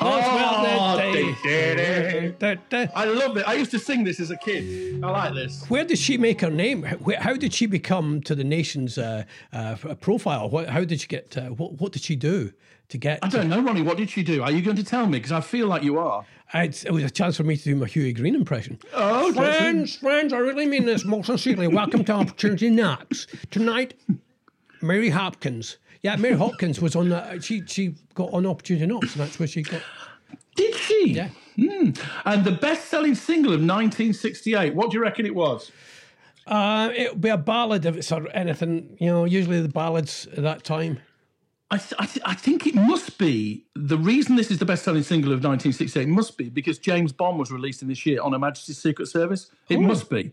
[0.00, 1.36] Those Oh, were the days.
[1.42, 2.34] dee-dee-dee.
[2.38, 2.86] Da, da.
[2.94, 3.46] I love it.
[3.46, 5.02] I used to sing this as a kid.
[5.04, 5.64] I like this.
[5.68, 6.84] Where did she make her name?
[6.84, 10.48] How, how did she become to the nation's uh, uh, profile?
[10.68, 11.36] How did she get?
[11.36, 12.52] Uh, what, what did she do
[12.92, 13.18] to get?
[13.22, 13.82] I don't know, Ronnie.
[13.82, 14.42] What did she do?
[14.42, 15.18] Are you going to tell me?
[15.18, 16.24] Because I feel like you are.
[16.54, 18.78] I'd- it was a chance for me to do my Hughie Green impression.
[18.94, 21.66] Oh, Friends, friends, I really mean this most sincerely.
[21.68, 23.26] Welcome to Opportunity Knocks.
[23.50, 23.94] Tonight,
[24.80, 25.78] Mary Hopkins.
[26.02, 27.40] Yeah, Mary Hopkins was on the.
[27.40, 29.80] She she got on Opportunity Knocks, and that's where she got.
[30.56, 31.12] Did she?
[31.14, 31.28] Yeah.
[32.24, 34.74] And the best-selling single of 1968.
[34.74, 35.70] What do you reckon it was?
[36.46, 38.96] Uh, it would be a ballad if it's anything.
[38.98, 40.98] You know, usually the ballads at that time.
[41.72, 45.02] I, th- I, th- I think it must be the reason this is the best-selling
[45.02, 48.38] single of 1968 must be because James Bond was released in this year on Her
[48.38, 49.50] Majesty's Secret Service.
[49.70, 50.32] It must be.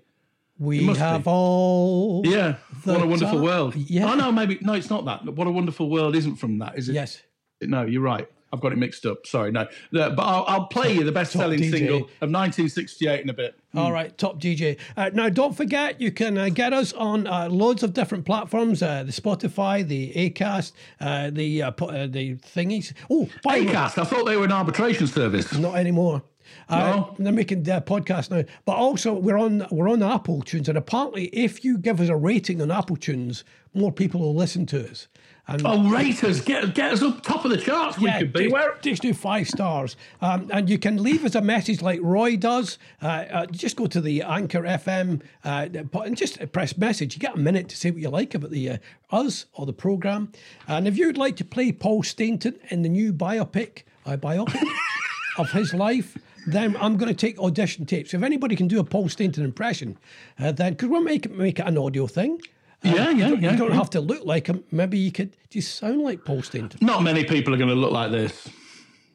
[0.58, 1.30] We must have be.
[1.30, 2.22] all.
[2.26, 2.56] Yeah.
[2.84, 3.76] What a wonderful top- world.
[3.76, 4.12] yeah.
[4.12, 5.24] Oh no, maybe no, it's not that.
[5.34, 6.94] What a wonderful world isn't from that, is it?
[6.94, 7.22] Yes.
[7.62, 8.30] No, you're right.
[8.52, 9.26] I've got it mixed up.
[9.28, 9.68] Sorry, no.
[9.92, 11.72] The- but I'll, I'll play you the best-selling DJ.
[11.72, 13.60] single of 1968 in a bit.
[13.76, 14.80] All right, top DJ.
[14.98, 18.82] Uh, now, don't forget, you can uh, get us on uh, loads of different platforms:
[18.82, 22.94] uh, the Spotify, the Acast, uh, the uh, uh, the thingies.
[23.12, 24.00] Oh, Acast.
[24.00, 25.54] I thought they were an arbitration service.
[25.58, 26.24] not anymore.
[26.68, 27.16] Uh, No?
[27.20, 31.26] They're making their podcast now, but also we're on we're on Apple Tunes, and apparently,
[31.26, 33.44] if you give us a rating on Apple Tunes,
[33.76, 35.08] more people will listen to us.
[35.50, 36.42] And Oh, rate us.
[36.42, 37.98] Get, get us up top of the charts.
[37.98, 38.44] We could be.
[38.44, 38.78] just, Where?
[38.82, 39.96] just do five stars.
[40.22, 42.78] Um, and you can leave us a message like Roy does.
[43.02, 45.68] Uh, uh, just go to the Anchor FM uh,
[46.04, 47.16] and just press message.
[47.16, 48.78] You get a minute to say what you like about the uh,
[49.12, 50.32] us or the program.
[50.68, 54.64] And if you'd like to play Paul Stainton in the new biopic, uh, biopic
[55.40, 56.16] of his life.
[56.48, 58.14] Then I'm going to take audition tapes.
[58.14, 59.98] If anybody can do a Paul Stainton impression,
[60.40, 62.40] uh, then because we'll make make it an audio thing.
[62.84, 63.52] Yeah, yeah, yeah.
[63.52, 64.64] You don't have to look like him.
[64.72, 66.80] Maybe you could just sound like Paul Stainton.
[66.82, 68.48] Not many people are going to look like this.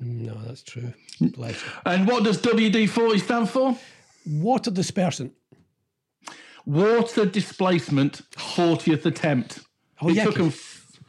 [0.01, 0.93] No, that's true.
[1.87, 3.77] And what does WD 40 stand for?
[4.27, 5.31] Water dispersant.
[6.67, 9.61] Water displacement 40th attempt.
[10.01, 10.53] Oh, it yeah, took them,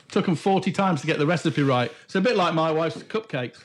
[0.09, 1.91] took them 40 times to get the recipe right.
[2.05, 3.57] It's a bit like my wife's cupcakes.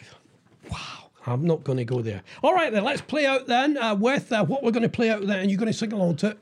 [0.71, 1.11] Wow.
[1.27, 2.23] I'm not going to go there.
[2.43, 5.11] All right, then, let's play out then uh, with uh, what we're going to play
[5.11, 6.39] out then, and you're going to sing along to it.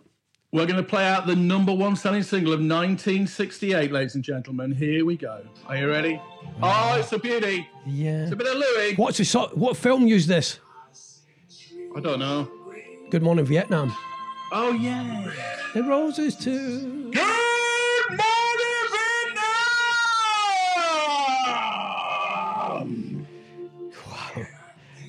[0.51, 4.73] We're going to play out the number one selling single of 1968, ladies and gentlemen.
[4.73, 5.43] Here we go.
[5.67, 6.23] Are you ready?
[6.63, 7.69] Oh, it's a beauty.
[7.85, 8.23] Yeah.
[8.23, 8.95] It's a bit of Louis.
[8.97, 10.59] What's the so- what film used this?
[11.95, 12.51] I don't know.
[13.11, 13.95] Good Morning Vietnam.
[14.51, 15.31] Oh, yeah.
[15.75, 17.11] The roses too.
[17.13, 17.21] Good
[18.09, 18.87] morning,
[22.81, 23.27] Vietnam!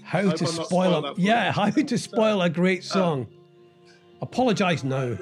[0.03, 1.53] How to I'm spoil a yeah?
[1.53, 3.27] How to spoil a great song?
[3.31, 3.38] Uh,
[4.21, 5.17] Apologise now.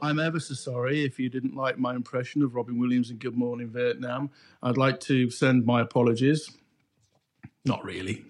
[0.00, 3.36] I'm ever so sorry if you didn't like my impression of Robin Williams in Good
[3.36, 4.30] Morning Vietnam.
[4.62, 6.50] I'd like to send my apologies.
[7.64, 8.24] Not really.